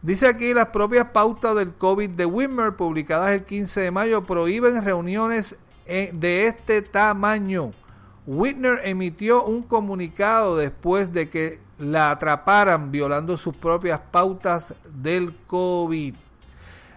Dice 0.00 0.28
aquí 0.28 0.54
las 0.54 0.66
propias 0.66 1.06
pautas 1.06 1.56
del 1.56 1.74
COVID 1.74 2.10
de 2.10 2.24
Wimmer, 2.24 2.76
publicadas 2.76 3.32
el 3.32 3.44
15 3.44 3.80
de 3.80 3.90
mayo, 3.90 4.24
prohíben 4.24 4.84
reuniones 4.84 5.58
eh, 5.86 6.10
de 6.14 6.46
este 6.46 6.82
tamaño. 6.82 7.72
Whitner 8.24 8.82
emitió 8.84 9.42
un 9.44 9.62
comunicado 9.62 10.56
después 10.56 11.12
de 11.12 11.28
que 11.28 11.58
la 11.78 12.10
atraparan 12.10 12.92
violando 12.92 13.36
sus 13.36 13.56
propias 13.56 13.98
pautas 13.98 14.74
del 14.88 15.34
COVID. 15.46 16.14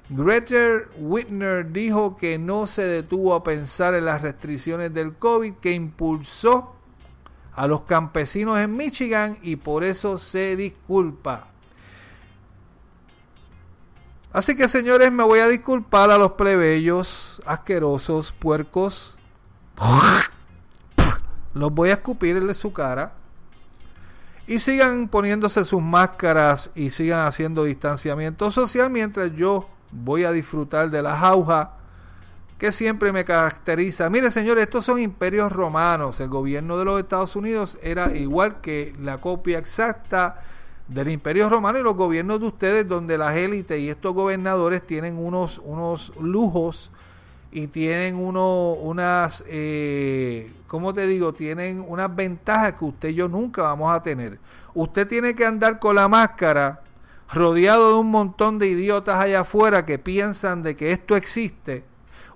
Greta 0.10 0.90
Whitner 0.98 1.72
dijo 1.72 2.18
que 2.18 2.38
no 2.38 2.68
se 2.68 2.84
detuvo 2.84 3.34
a 3.34 3.44
pensar 3.44 3.94
en 3.94 4.06
las 4.06 4.22
restricciones 4.22 4.94
del 4.94 5.14
COVID 5.16 5.54
que 5.54 5.72
impulsó 5.72 6.76
a 7.54 7.66
los 7.66 7.84
campesinos 7.84 8.60
en 8.60 8.76
Michigan 8.76 9.38
y 9.42 9.56
por 9.56 9.86
eso 9.86 10.18
se 10.18 10.56
disculpa. 10.56 11.51
Así 14.34 14.56
que 14.56 14.70
señores, 14.70 15.12
me 15.12 15.24
voy 15.24 15.39
a 15.39 15.48
disculpar 15.48 16.10
a 16.10 16.17
los 16.17 16.34
plebeyos 16.34 17.41
asquerosos, 17.46 18.32
puercos. 18.32 19.17
Los 21.54 21.74
voy 21.74 21.89
a 21.89 21.94
escupir 21.94 22.54
su 22.56 22.72
cara. 22.72 23.15
Y 24.48 24.60
sigan 24.60 25.10
poniéndose 25.10 25.63
sus 25.65 25.82
máscaras 25.82 26.72
y 26.76 26.89
sigan 26.89 27.26
haciendo 27.26 27.65
distanciamiento 27.65 28.52
social 28.52 28.89
mientras 28.89 29.36
yo 29.36 29.70
voy 29.91 30.24
a 30.24 30.32
disfrutar 30.32 30.89
de 30.89 31.02
la 31.02 31.15
jauja 31.17 31.74
que 32.58 32.72
siempre 32.72 33.12
me 33.12 33.26
caracteriza. 33.26 34.10
Mire 34.10 34.32
señores, 34.32 34.63
estos 34.63 34.86
son 34.86 35.00
imperios 35.00 35.52
romanos. 35.52 36.20
El 36.20 36.30
gobierno 36.30 36.78
de 36.78 36.86
los 36.86 37.00
Estados 37.00 37.36
Unidos 37.36 37.78
era 37.82 38.15
igual 38.15 38.62
que 38.62 38.94
la 39.00 39.20
copia 39.20 39.58
exacta 39.58 40.44
del 40.93 41.08
Imperio 41.08 41.47
Romano 41.47 41.80
y 41.80 41.84
los 41.84 41.95
gobiernos 41.95 42.41
de 42.41 42.47
ustedes, 42.47 42.88
donde 42.88 43.17
las 43.17 43.36
élites 43.36 43.80
y 43.80 43.89
estos 43.89 44.13
gobernadores 44.13 44.86
tienen 44.86 45.17
unos, 45.17 45.62
unos 45.63 46.12
lujos 46.19 46.91
y 47.49 47.67
tienen 47.67 48.15
uno, 48.15 48.73
unas, 48.73 49.43
eh, 49.47 50.51
¿cómo 50.67 50.93
te 50.93 51.08
digo? 51.08 51.34
Tienen 51.34 51.84
unas 51.88 52.13
ventajas 52.13 52.73
que 52.73 52.86
usted 52.86 53.10
y 53.10 53.13
yo 53.15 53.30
nunca 53.30 53.62
vamos 53.62 53.89
a 53.91 54.01
tener. 54.01 54.39
Usted 54.73 55.08
tiene 55.08 55.34
que 55.34 55.45
andar 55.45 55.80
con 55.80 55.95
la 55.95 56.10
máscara 56.10 56.82
rodeado 57.34 57.93
de 57.93 57.99
un 57.99 58.12
montón 58.12 58.60
de 58.60 58.67
idiotas 58.67 59.15
allá 59.15 59.41
afuera 59.41 59.86
que 59.86 59.97
piensan 59.97 60.62
de 60.62 60.75
que 60.75 60.91
esto 60.91 61.15
existe 61.15 61.86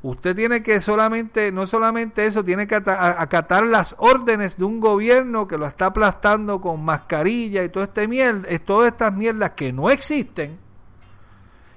Usted 0.08 0.36
tiene 0.36 0.62
que 0.62 0.82
solamente, 0.82 1.52
no 1.52 1.66
solamente 1.66 2.28
eso, 2.28 2.44
tiene 2.44 2.68
que 2.68 2.76
acatar 2.76 3.64
las 3.64 3.96
órdenes 3.98 4.56
de 4.56 4.64
un 4.64 4.80
gobierno 4.80 5.48
que 5.48 5.58
lo 5.58 5.66
está 5.66 5.88
aplastando 5.88 6.62
con 6.62 6.86
mascarilla 6.86 7.64
y 7.64 7.70
todo 7.70 7.86
este 7.86 8.08
mierda, 8.08 8.48
todas 8.64 8.92
estas 8.92 9.16
mierdas 9.16 9.54
que 9.56 9.74
no 9.74 9.90
existen. 9.90 10.60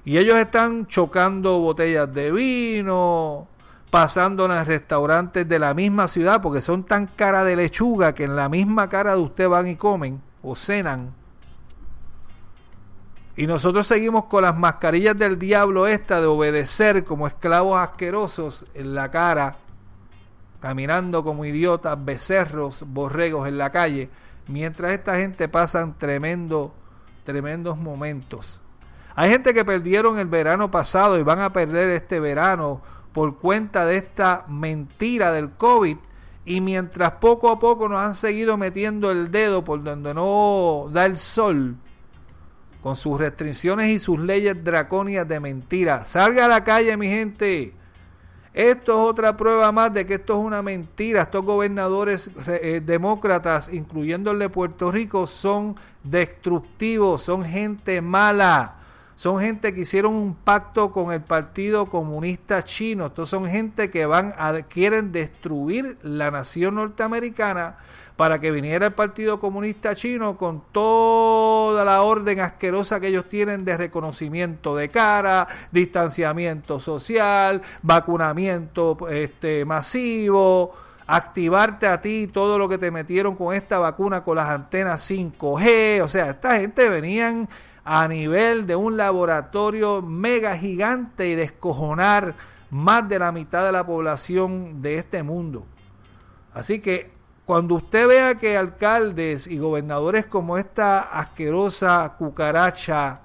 Y 0.04 0.18
ellos 0.18 0.36
están 0.36 0.86
chocando 0.88 1.58
botellas 1.60 2.12
de 2.12 2.30
vino, 2.30 3.48
pasando 3.90 4.44
en 4.44 4.66
restaurantes 4.66 5.48
de 5.48 5.58
la 5.58 5.72
misma 5.72 6.06
ciudad, 6.06 6.42
porque 6.42 6.60
son 6.60 6.84
tan 6.84 7.06
cara 7.06 7.44
de 7.44 7.56
lechuga 7.56 8.12
que 8.12 8.24
en 8.24 8.36
la 8.36 8.50
misma 8.50 8.90
cara 8.90 9.14
de 9.14 9.22
usted 9.22 9.48
van 9.48 9.68
y 9.68 9.76
comen 9.76 10.20
o 10.42 10.54
cenan. 10.54 11.14
Y 13.38 13.46
nosotros 13.46 13.87
seguimos 13.87 14.24
con 14.24 14.42
las 14.42 14.59
mascarillas 14.59 15.16
del 15.16 15.38
diablo 15.38 15.87
esta 15.87 16.20
de 16.20 16.27
obedecer 16.27 17.05
como 17.05 17.29
esclavos 17.29 17.79
asquerosos 17.79 18.66
en 18.74 18.96
la 18.96 19.12
cara, 19.12 19.59
caminando 20.59 21.22
como 21.22 21.44
idiotas, 21.44 22.05
becerros, 22.05 22.83
borregos 22.85 23.46
en 23.46 23.57
la 23.57 23.70
calle, 23.70 24.11
mientras 24.48 24.92
esta 24.92 25.18
gente 25.18 25.46
pasan 25.46 25.96
tremendo, 25.96 26.74
tremendos 27.22 27.79
momentos. 27.79 28.61
Hay 29.14 29.31
gente 29.31 29.55
que 29.55 29.64
perdieron 29.64 30.18
el 30.18 30.27
verano 30.27 30.68
pasado 30.68 31.16
y 31.16 31.22
van 31.22 31.38
a 31.38 31.53
perder 31.53 31.90
este 31.90 32.18
verano 32.18 32.81
por 33.12 33.38
cuenta 33.38 33.87
de 33.87 33.98
esta 33.98 34.46
mentira 34.48 35.31
del 35.31 35.53
COVID 35.53 35.96
y 36.44 36.60
mientras 36.60 37.12
poco 37.12 37.52
a 37.52 37.60
poco 37.60 37.88
nos 37.88 38.00
han 38.00 38.17
seguido 38.17 38.56
metiendo 38.56 39.12
el 39.12 39.31
dedo 39.31 39.62
por 39.62 39.85
donde 39.85 40.12
no 40.12 40.88
da 40.90 41.06
el 41.06 41.19
sol, 41.19 41.77
con 42.83 42.96
sus 42.96 43.18
restricciones 43.18 43.90
y 43.90 43.98
sus 43.98 44.18
leyes 44.18 44.62
draconias 44.62 45.26
de 45.26 45.40
mentira. 45.40 46.04
Salga 46.04 46.44
a 46.44 46.48
la 46.48 46.64
calle, 46.64 46.96
mi 46.96 47.08
gente. 47.08 47.74
Esto 48.54 48.92
es 48.92 49.10
otra 49.10 49.37
prueba 49.37 49.70
más 49.72 49.92
de 49.92 50.06
que 50.06 50.14
esto 50.14 50.38
es 50.38 50.44
una 50.44 50.62
mentira. 50.62 51.22
Estos 51.22 51.44
gobernadores 51.44 52.31
eh, 52.46 52.81
demócratas, 52.85 53.72
incluyendo 53.72 54.31
el 54.31 54.38
de 54.38 54.48
Puerto 54.48 54.90
Rico, 54.90 55.26
son 55.26 55.76
destructivos, 56.02 57.22
son 57.22 57.44
gente 57.44 58.00
mala, 58.00 58.76
son 59.14 59.40
gente 59.40 59.74
que 59.74 59.83
hicieron 59.83 60.14
un 60.14 60.35
pacto 60.35 60.92
con 60.92 61.12
el 61.12 61.20
Partido 61.20 61.87
Comunista 61.87 62.64
Chino. 62.64 63.06
Estos 63.06 63.29
son 63.29 63.46
gente 63.46 63.90
que 63.90 64.06
van 64.06 64.35
a, 64.38 64.52
quieren 64.62 65.12
destruir 65.12 65.98
la 66.02 66.31
nación 66.31 66.76
norteamericana 66.76 67.76
para 68.19 68.40
que 68.40 68.50
viniera 68.50 68.87
el 68.87 68.94
Partido 68.94 69.38
Comunista 69.38 69.94
Chino 69.94 70.37
con 70.37 70.64
toda 70.73 71.85
la 71.85 72.02
orden 72.02 72.40
asquerosa 72.40 72.98
que 72.98 73.06
ellos 73.06 73.29
tienen 73.29 73.64
de 73.64 73.77
reconocimiento 73.77 74.75
de 74.75 74.88
cara, 74.88 75.46
distanciamiento 75.71 76.81
social, 76.81 77.62
vacunamiento 77.81 78.98
este, 79.08 79.64
masivo, 79.64 80.75
activarte 81.06 81.87
a 81.87 82.00
ti 82.00 82.27
todo 82.27 82.58
lo 82.58 82.69
que 82.69 82.77
te 82.77 82.90
metieron 82.90 83.37
con 83.37 83.54
esta 83.54 83.79
vacuna 83.79 84.25
con 84.25 84.35
las 84.35 84.48
antenas 84.48 85.08
5G. 85.08 86.02
O 86.02 86.08
sea, 86.08 86.31
esta 86.31 86.58
gente 86.58 86.88
venían 86.88 87.48
a 87.85 88.08
nivel 88.08 88.66
de 88.66 88.75
un 88.75 88.96
laboratorio 88.96 90.02
mega 90.02 90.56
gigante 90.56 91.29
y 91.29 91.37
descojonar 91.37 92.35
más 92.71 93.08
de 93.08 93.21
la 93.21 93.31
mitad 93.31 93.64
de 93.64 93.71
la 93.71 93.87
población 93.87 94.83
de 94.83 94.96
este 94.96 95.23
mundo. 95.23 95.66
Así 96.52 96.81
que 96.81 97.16
cuando 97.49 97.77
usted 97.77 98.07
vea 98.07 98.35
que 98.35 98.59
alcaldes 98.59 99.46
y 99.46 99.57
gobernadores 99.57 100.27
como 100.27 100.59
esta 100.59 101.01
asquerosa 101.01 102.17
cucaracha 102.19 103.23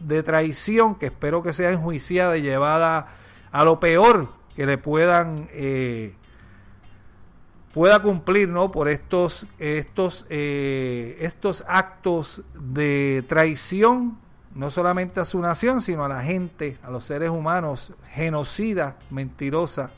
de 0.00 0.22
traición, 0.22 0.94
que 0.94 1.04
espero 1.04 1.42
que 1.42 1.52
sea 1.52 1.72
enjuiciada 1.72 2.38
y 2.38 2.40
llevada 2.40 3.08
a 3.52 3.64
lo 3.64 3.78
peor 3.78 4.30
que 4.54 4.64
le 4.64 4.78
puedan 4.78 5.50
eh, 5.52 6.14
pueda 7.74 8.00
cumplir 8.00 8.48
¿no? 8.48 8.72
por 8.72 8.88
estos, 8.88 9.46
estos, 9.58 10.24
eh, 10.30 11.18
estos 11.20 11.62
actos 11.68 12.44
de 12.54 13.26
traición, 13.28 14.16
no 14.54 14.70
solamente 14.70 15.20
a 15.20 15.26
su 15.26 15.38
nación, 15.38 15.82
sino 15.82 16.02
a 16.02 16.08
la 16.08 16.22
gente, 16.22 16.78
a 16.82 16.90
los 16.90 17.04
seres 17.04 17.28
humanos, 17.28 17.92
genocida, 18.10 18.96
mentirosa, 19.10 19.92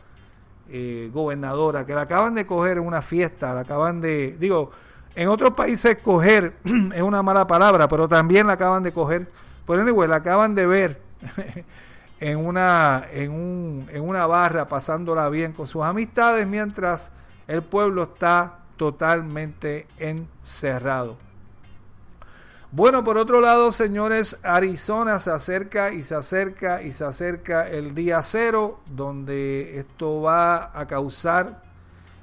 eh, 0.71 1.11
gobernadora, 1.13 1.87
que 1.87 1.95
la 1.95 2.03
acaban 2.03 2.35
de 2.35 2.47
coger 2.47 2.79
en 2.79 2.87
una 2.87 3.03
fiesta, 3.03 3.55
la 3.55 3.61
acaban 3.61 4.01
de, 4.01 4.37
digo, 4.39 4.71
en 5.15 5.29
otros 5.29 5.55
países 5.55 5.99
coger 5.99 6.55
es 6.95 7.03
una 7.03 7.23
mala 7.23 7.47
palabra, 7.47 7.89
pero 7.89 8.09
también 8.09 8.47
la 8.47 8.55
acaban 8.55 8.83
de 8.83 8.93
coger, 8.93 9.31
pero 9.67 9.83
anyway, 9.83 10.09
la 10.09 10.17
acaban 10.17 10.55
de 10.55 10.67
ver 10.67 11.01
en 12.21 12.39
una, 12.39 13.07
en, 13.13 13.31
un, 13.33 13.87
en 13.91 14.09
una 14.09 14.27
barra 14.27 14.69
pasándola 14.69 15.29
bien 15.29 15.53
con 15.53 15.67
sus 15.67 15.83
amistades 15.85 16.47
mientras 16.47 17.13
el 17.47 17.63
pueblo 17.63 18.03
está 18.05 18.59
totalmente 18.77 19.87
encerrado. 19.99 21.28
Bueno, 22.71 23.03
por 23.03 23.17
otro 23.17 23.41
lado, 23.41 23.73
señores, 23.73 24.37
Arizona 24.43 25.19
se 25.21 25.31
acerca 25.31 25.91
y 25.91 26.03
se 26.03 26.15
acerca 26.15 26.83
y 26.83 26.93
se 26.93 27.05
acerca 27.05 27.67
el 27.67 27.95
día 27.95 28.23
cero, 28.23 28.81
donde 28.87 29.79
esto 29.79 30.21
va 30.21 30.79
a 30.79 30.87
causar 30.87 31.63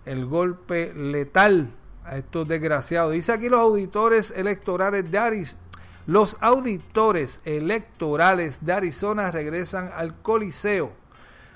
el 0.05 0.27
golpe 0.27 0.93
letal 0.93 1.71
a 2.03 2.17
estos 2.17 2.47
desgraciados. 2.47 3.13
Dice 3.13 3.31
aquí 3.31 3.49
los 3.49 3.59
auditores 3.59 4.31
electorales 4.35 5.09
de 5.09 5.17
Arizona. 5.17 5.61
Los 6.05 6.37
auditores 6.39 7.41
electorales 7.45 8.63
de 8.63 8.73
Arizona 8.73 9.31
regresan 9.31 9.89
al 9.95 10.21
Coliseo 10.21 10.91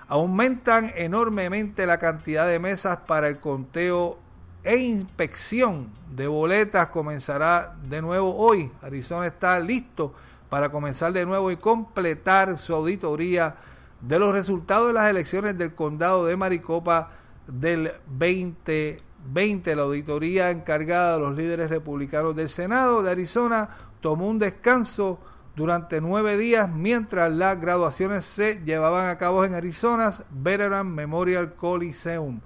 aumentan 0.10 0.92
enormemente 0.96 1.86
la 1.86 2.00
cantidad 2.00 2.48
de 2.48 2.60
mesas 2.60 2.98
para 3.06 3.28
el 3.28 3.40
conteo 3.40 4.18
e 4.64 4.78
inspección 4.78 5.90
de 6.16 6.28
boletas 6.28 6.88
comenzará 6.88 7.76
de 7.88 8.02
nuevo 8.02 8.36
hoy. 8.36 8.72
Arizona 8.82 9.28
está 9.28 9.60
listo 9.60 10.14
para 10.50 10.70
comenzar 10.70 11.14
de 11.14 11.26
nuevo 11.26 11.52
y 11.52 11.58
completar 11.58 12.58
su 12.58 12.74
auditoría 12.74 13.56
de 14.02 14.20
los 14.20 14.34
resultados 14.34 14.88
de 14.88 14.94
las 14.94 15.10
elecciones 15.10 15.58
del 15.58 15.76
condado 15.76 16.26
de 16.26 16.38
Maricopa 16.38 17.12
del 17.48 17.92
2020. 18.08 19.76
La 19.76 19.84
auditoría 19.84 20.52
encargada 20.52 21.14
de 21.14 21.20
los 21.20 21.36
líderes 21.38 21.70
republicanos 21.70 22.36
del 22.36 22.50
Senado 22.50 23.04
de 23.04 23.12
Arizona 23.12 23.70
tomó 24.02 24.28
un 24.28 24.40
descanso 24.40 25.20
durante 25.56 26.00
nueve 26.00 26.38
días 26.38 26.70
mientras 26.70 27.32
las 27.32 27.60
graduaciones 27.60 28.24
se 28.26 28.62
llevaban 28.64 29.10
a 29.10 29.18
cabo 29.18 29.44
en 29.44 29.54
Arizona 29.54 30.14
Veteran 30.32 30.94
Memorial 30.94 31.54
Coliseum. 31.56 32.40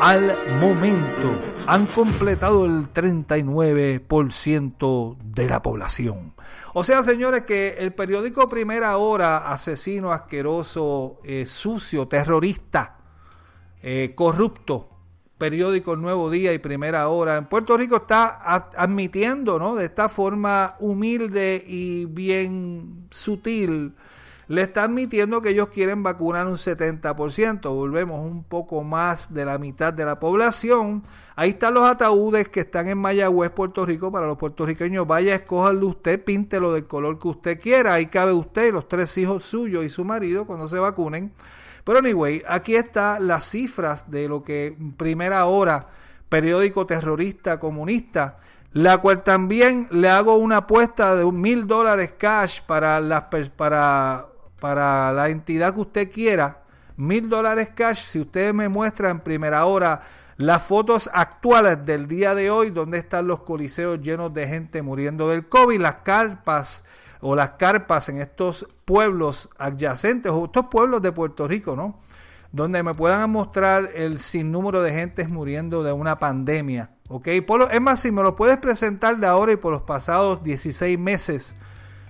al 0.00 0.36
momento. 0.60 1.53
Han 1.66 1.86
completado 1.86 2.66
el 2.66 2.92
39% 2.92 5.16
de 5.18 5.48
la 5.48 5.62
población. 5.62 6.34
O 6.74 6.84
sea, 6.84 7.02
señores, 7.02 7.40
que 7.42 7.76
el 7.78 7.94
periódico 7.94 8.50
Primera 8.50 8.98
Hora, 8.98 9.50
asesino, 9.50 10.12
asqueroso, 10.12 11.20
eh, 11.24 11.46
sucio, 11.46 12.06
terrorista, 12.06 12.98
eh, 13.82 14.12
corrupto, 14.14 14.90
periódico 15.38 15.96
Nuevo 15.96 16.28
Día 16.30 16.52
y 16.52 16.58
Primera 16.58 17.08
Hora 17.08 17.38
en 17.38 17.46
Puerto 17.46 17.78
Rico 17.78 17.96
está 17.96 18.38
admitiendo, 18.76 19.58
¿no? 19.58 19.74
De 19.74 19.86
esta 19.86 20.10
forma 20.10 20.76
humilde 20.80 21.64
y 21.66 22.04
bien 22.04 23.08
sutil, 23.10 23.94
le 24.48 24.62
está 24.62 24.84
admitiendo 24.84 25.40
que 25.40 25.50
ellos 25.50 25.68
quieren 25.68 26.02
vacunar 26.02 26.46
un 26.46 26.56
70%, 26.56 27.62
volvemos 27.74 28.20
un 28.20 28.44
poco 28.44 28.82
más 28.82 29.32
de 29.32 29.44
la 29.44 29.58
mitad 29.58 29.92
de 29.92 30.04
la 30.04 30.20
población. 30.20 31.02
Ahí 31.36 31.50
están 31.50 31.74
los 31.74 31.84
ataúdes 31.84 32.48
que 32.48 32.60
están 32.60 32.88
en 32.88 32.98
Mayagüez, 32.98 33.50
Puerto 33.50 33.84
Rico, 33.86 34.12
para 34.12 34.26
los 34.26 34.36
puertorriqueños. 34.36 35.06
Vaya, 35.06 35.34
escójalo 35.34 35.88
usted, 35.88 36.22
píntelo 36.22 36.72
del 36.72 36.86
color 36.86 37.18
que 37.18 37.28
usted 37.28 37.60
quiera. 37.60 37.94
Ahí 37.94 38.06
cabe 38.06 38.32
usted, 38.32 38.72
los 38.72 38.88
tres 38.88 39.16
hijos 39.18 39.44
suyos 39.44 39.84
y 39.84 39.88
su 39.88 40.04
marido 40.04 40.46
cuando 40.46 40.68
se 40.68 40.78
vacunen. 40.78 41.32
Pero 41.84 41.98
anyway, 41.98 42.42
aquí 42.48 42.76
está 42.76 43.20
las 43.20 43.50
cifras 43.50 44.10
de 44.10 44.26
lo 44.26 44.42
que 44.42 44.76
Primera 44.96 45.44
Hora, 45.46 45.88
periódico 46.28 46.86
terrorista 46.86 47.60
comunista, 47.60 48.38
la 48.72 48.98
cual 48.98 49.22
también 49.22 49.86
le 49.90 50.08
hago 50.08 50.36
una 50.36 50.58
apuesta 50.58 51.14
de 51.14 51.30
mil 51.30 51.66
dólares 51.66 52.14
cash 52.18 52.60
para, 52.66 53.00
las, 53.00 53.24
para, 53.56 54.26
para 54.64 55.12
la 55.12 55.28
entidad 55.28 55.74
que 55.74 55.80
usted 55.82 56.10
quiera. 56.10 56.62
Mil 56.96 57.28
dólares 57.28 57.72
cash 57.74 58.02
si 58.02 58.20
usted 58.20 58.54
me 58.54 58.70
muestra 58.70 59.10
en 59.10 59.20
primera 59.20 59.66
hora 59.66 60.00
las 60.38 60.62
fotos 60.62 61.10
actuales 61.12 61.84
del 61.84 62.08
día 62.08 62.34
de 62.34 62.50
hoy, 62.50 62.70
donde 62.70 62.96
están 62.96 63.26
los 63.26 63.40
coliseos 63.40 64.00
llenos 64.00 64.32
de 64.32 64.48
gente 64.48 64.80
muriendo 64.80 65.28
del 65.28 65.50
COVID, 65.50 65.78
las 65.78 65.96
carpas 65.96 66.82
o 67.20 67.36
las 67.36 67.50
carpas 67.50 68.08
en 68.08 68.22
estos 68.22 68.66
pueblos 68.86 69.50
adyacentes 69.58 70.32
o 70.32 70.46
estos 70.46 70.68
pueblos 70.70 71.02
de 71.02 71.12
Puerto 71.12 71.46
Rico, 71.46 71.76
¿no? 71.76 72.00
Donde 72.50 72.82
me 72.82 72.94
puedan 72.94 73.28
mostrar 73.28 73.90
el 73.94 74.18
sinnúmero 74.18 74.80
de 74.80 74.92
gentes 74.92 75.28
muriendo 75.28 75.82
de 75.82 75.92
una 75.92 76.18
pandemia 76.18 76.94
¿ok? 77.08 77.28
Por 77.46 77.68
es 77.70 77.80
más, 77.80 78.00
si 78.00 78.10
me 78.10 78.22
lo 78.22 78.34
puedes 78.34 78.58
presentar 78.58 79.18
de 79.18 79.26
ahora 79.26 79.52
y 79.52 79.56
por 79.56 79.72
los 79.72 79.82
pasados 79.82 80.42
16 80.42 80.98
meses, 80.98 81.54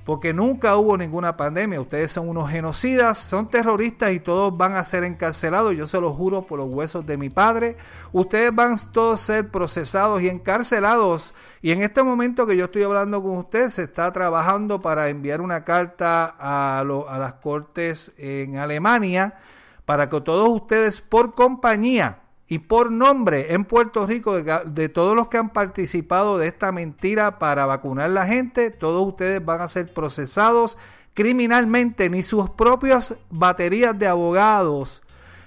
porque 0.05 0.35
nunca 0.35 0.77
hubo 0.77 0.97
ninguna 0.97 1.37
pandemia. 1.37 1.81
Ustedes 1.81 2.13
son 2.13 2.29
unos 2.29 2.51
genocidas, 2.51 3.19
son 3.19 3.49
terroristas 3.49 4.13
y 4.13 4.21
todos 4.21 4.57
van 4.57 4.77
a 4.77 4.85
ser 4.85 5.03
encarcelados. 5.05 5.75
Yo 5.75 5.87
se 5.87 6.01
lo 6.01 6.13
juro 6.13 6.47
por 6.47 6.59
los 6.59 6.69
huesos 6.69 7.07
de 7.07 7.17
mi 7.17 7.31
padre. 7.31 7.77
Ustedes 8.13 8.55
van 8.55 8.77
todos 8.93 9.21
a 9.21 9.25
ser 9.25 9.51
procesados 9.51 10.21
y 10.21 10.29
encarcelados. 10.29 11.35
Y 11.63 11.73
en 11.73 11.81
este 11.81 12.03
momento 12.03 12.47
que 12.47 12.57
yo 12.57 12.67
estoy 12.67 12.83
hablando 12.83 13.23
con 13.23 13.39
ustedes, 13.39 13.75
se 13.75 13.85
está 13.85 14.13
trabajando 14.13 14.83
para 14.83 15.09
enviar 15.09 15.41
una 15.41 15.65
carta 15.65 16.35
a, 16.39 16.81
a 16.81 17.19
las 17.19 17.35
cortes 17.35 18.13
en 18.19 18.59
Alemania 18.59 19.39
para 19.85 20.09
que 20.09 20.21
todos 20.21 20.49
ustedes 20.49 21.01
por 21.01 21.35
compañía 21.35 22.24
y 22.55 22.61
por 22.61 22.93
nombre 22.93 23.53
en 23.53 23.65
Puerto 23.65 24.07
Rico 24.07 24.41
de, 24.41 24.89
todos 24.89 25.17
los 25.17 25.27
que 25.27 25.39
han 25.39 25.51
participado 25.51 26.39
de 26.39 26.47
esta 26.47 26.71
mentira 26.71 27.41
para 27.41 27.67
vacunar 27.67 28.05
a 28.05 28.09
la 28.09 28.27
gente, 28.29 28.71
todos 28.71 29.05
ustedes 29.05 29.45
van 29.45 29.61
a 29.61 29.67
ser 29.67 29.93
procesados 29.93 30.79
criminalmente, 31.15 32.09
ni 32.09 32.23
sus 32.23 32.49
propias 32.51 33.17
baterías 33.29 33.99
de 33.99 34.07
abogados 34.07 35.03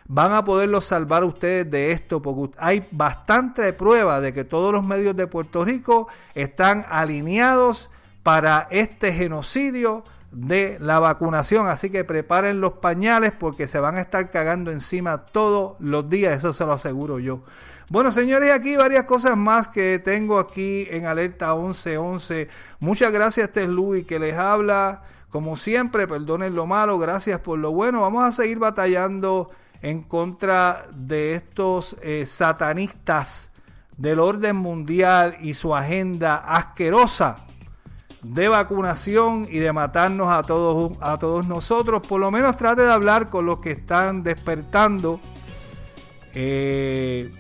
van 0.10 0.34
a 0.34 0.44
poderlos 0.44 0.84
salvar 0.84 1.24
ustedes 1.24 1.72
de 1.72 1.92
esto, 1.92 2.22
porque 2.22 2.58
hay 2.60 2.86
bastante 2.92 3.72
prueba 3.72 4.20
de 4.20 4.34
que 4.34 4.44
todos 4.44 4.74
los 4.74 4.84
medios 4.84 5.16
de 5.16 5.28
Puerto 5.28 5.64
Rico 5.64 6.10
están 6.36 6.86
alineados 6.90 7.90
para 8.22 8.68
este 8.70 9.14
genocidio 9.14 10.04
de 10.32 10.78
la 10.80 11.00
vacunación. 11.00 11.68
Así 11.68 11.90
que 11.90 12.04
preparen 12.04 12.62
los 12.62 12.74
pañales 12.74 13.32
porque 13.32 13.68
se 13.68 13.80
van 13.80 13.98
a 13.98 14.02
estar 14.02 14.30
cagando 14.30 14.72
encima 14.72 15.26
todos 15.26 15.76
los 15.80 16.10
días, 16.10 16.38
eso 16.38 16.54
se 16.54 16.66
lo 16.66 16.74
aseguro 16.74 17.20
yo. 17.20 17.42
Bueno, 17.90 18.12
señores, 18.12 18.52
aquí 18.54 18.76
varias 18.76 19.06
cosas 19.06 19.38
más 19.38 19.70
que 19.70 20.00
tengo 20.00 20.40
aquí 20.40 20.88
en 20.90 21.06
Alerta 21.06 21.56
1111. 21.56 22.50
Muchas 22.80 23.14
gracias, 23.14 23.48
este 23.48 23.64
es 23.64 23.70
Luis 23.70 24.06
que 24.06 24.20
les 24.20 24.38
habla. 24.38 25.04
Como 25.30 25.56
siempre, 25.56 26.08
perdonen 26.08 26.54
lo 26.54 26.66
malo, 26.66 27.00
gracias 27.00 27.40
por 27.40 27.60
lo 27.60 27.72
bueno. 27.72 28.02
Vamos 28.02 28.24
a 28.24 28.32
seguir 28.32 28.60
batallando 28.60 29.52
en 29.82 30.04
contra 30.04 30.88
de 30.94 31.34
estos 31.34 31.96
eh, 32.02 32.26
satanistas 32.26 33.52
del 33.96 34.20
orden 34.20 34.58
mundial 34.58 35.38
y 35.40 35.54
su 35.54 35.74
agenda 35.76 36.36
asquerosa 36.36 37.47
de 38.34 38.48
vacunación 38.48 39.48
y 39.50 39.60
de 39.60 39.72
matarnos 39.72 40.30
a 40.30 40.44
todos, 40.44 40.98
a 41.02 41.18
todos 41.18 41.48
nosotros. 41.48 42.02
Por 42.06 42.20
lo 42.20 42.32
menos 42.32 42.58
trate 42.58 42.82
de 42.82 42.92
hablar 42.92 43.30
con 43.30 43.46
los 43.46 43.60
que 43.60 43.72
están 43.72 44.24
despertando 44.24 45.20
eh, 46.34 47.32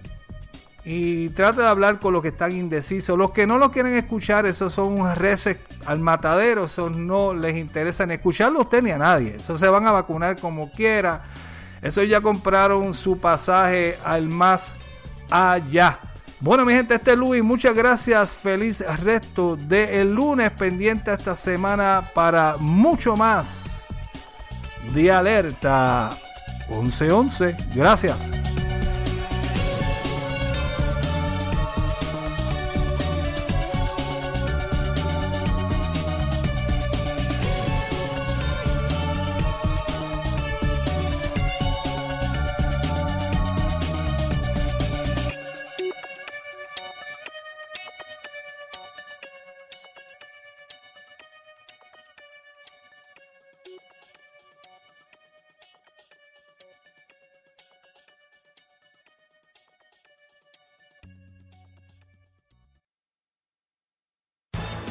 y 0.85 1.29
trate 1.29 1.61
de 1.61 1.67
hablar 1.67 1.99
con 1.99 2.13
los 2.13 2.21
que 2.21 2.29
están 2.29 2.55
indecisos. 2.55 3.17
Los 3.17 3.31
que 3.31 3.45
no 3.45 3.57
lo 3.57 3.71
quieren 3.71 3.93
escuchar, 3.95 4.45
esos 4.45 4.73
son 4.73 5.15
reces 5.15 5.57
al 5.85 5.99
matadero, 5.99 6.65
esos 6.65 6.95
no 6.95 7.33
les 7.33 7.57
interesa 7.57 8.05
ni 8.05 8.13
escucharlo 8.15 8.59
a 8.59 8.61
usted 8.63 8.81
ni 8.81 8.91
a 8.91 8.97
nadie. 8.97 9.35
Esos 9.35 9.59
se 9.59 9.67
van 9.67 9.85
a 9.85 9.91
vacunar 9.91 10.39
como 10.39 10.71
quiera. 10.71 11.23
Esos 11.81 12.07
ya 12.07 12.21
compraron 12.21 12.93
su 12.93 13.17
pasaje 13.17 13.97
al 14.03 14.27
más 14.27 14.73
allá. 15.29 15.99
Bueno, 16.39 16.65
mi 16.65 16.73
gente, 16.73 16.95
este 16.95 17.11
es 17.11 17.17
Luis. 17.17 17.43
Muchas 17.43 17.75
gracias. 17.75 18.29
Feliz 18.29 18.83
resto 19.03 19.55
del 19.55 19.89
el 19.89 20.13
lunes 20.13 20.51
pendiente 20.51 21.11
esta 21.11 21.35
semana 21.35 22.11
para 22.13 22.57
mucho 22.57 23.17
más 23.17 23.85
de 24.93 25.11
alerta 25.11 26.15
1111. 26.69 27.57
Gracias. 27.73 28.17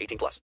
18 0.00 0.18
plus. 0.18 0.40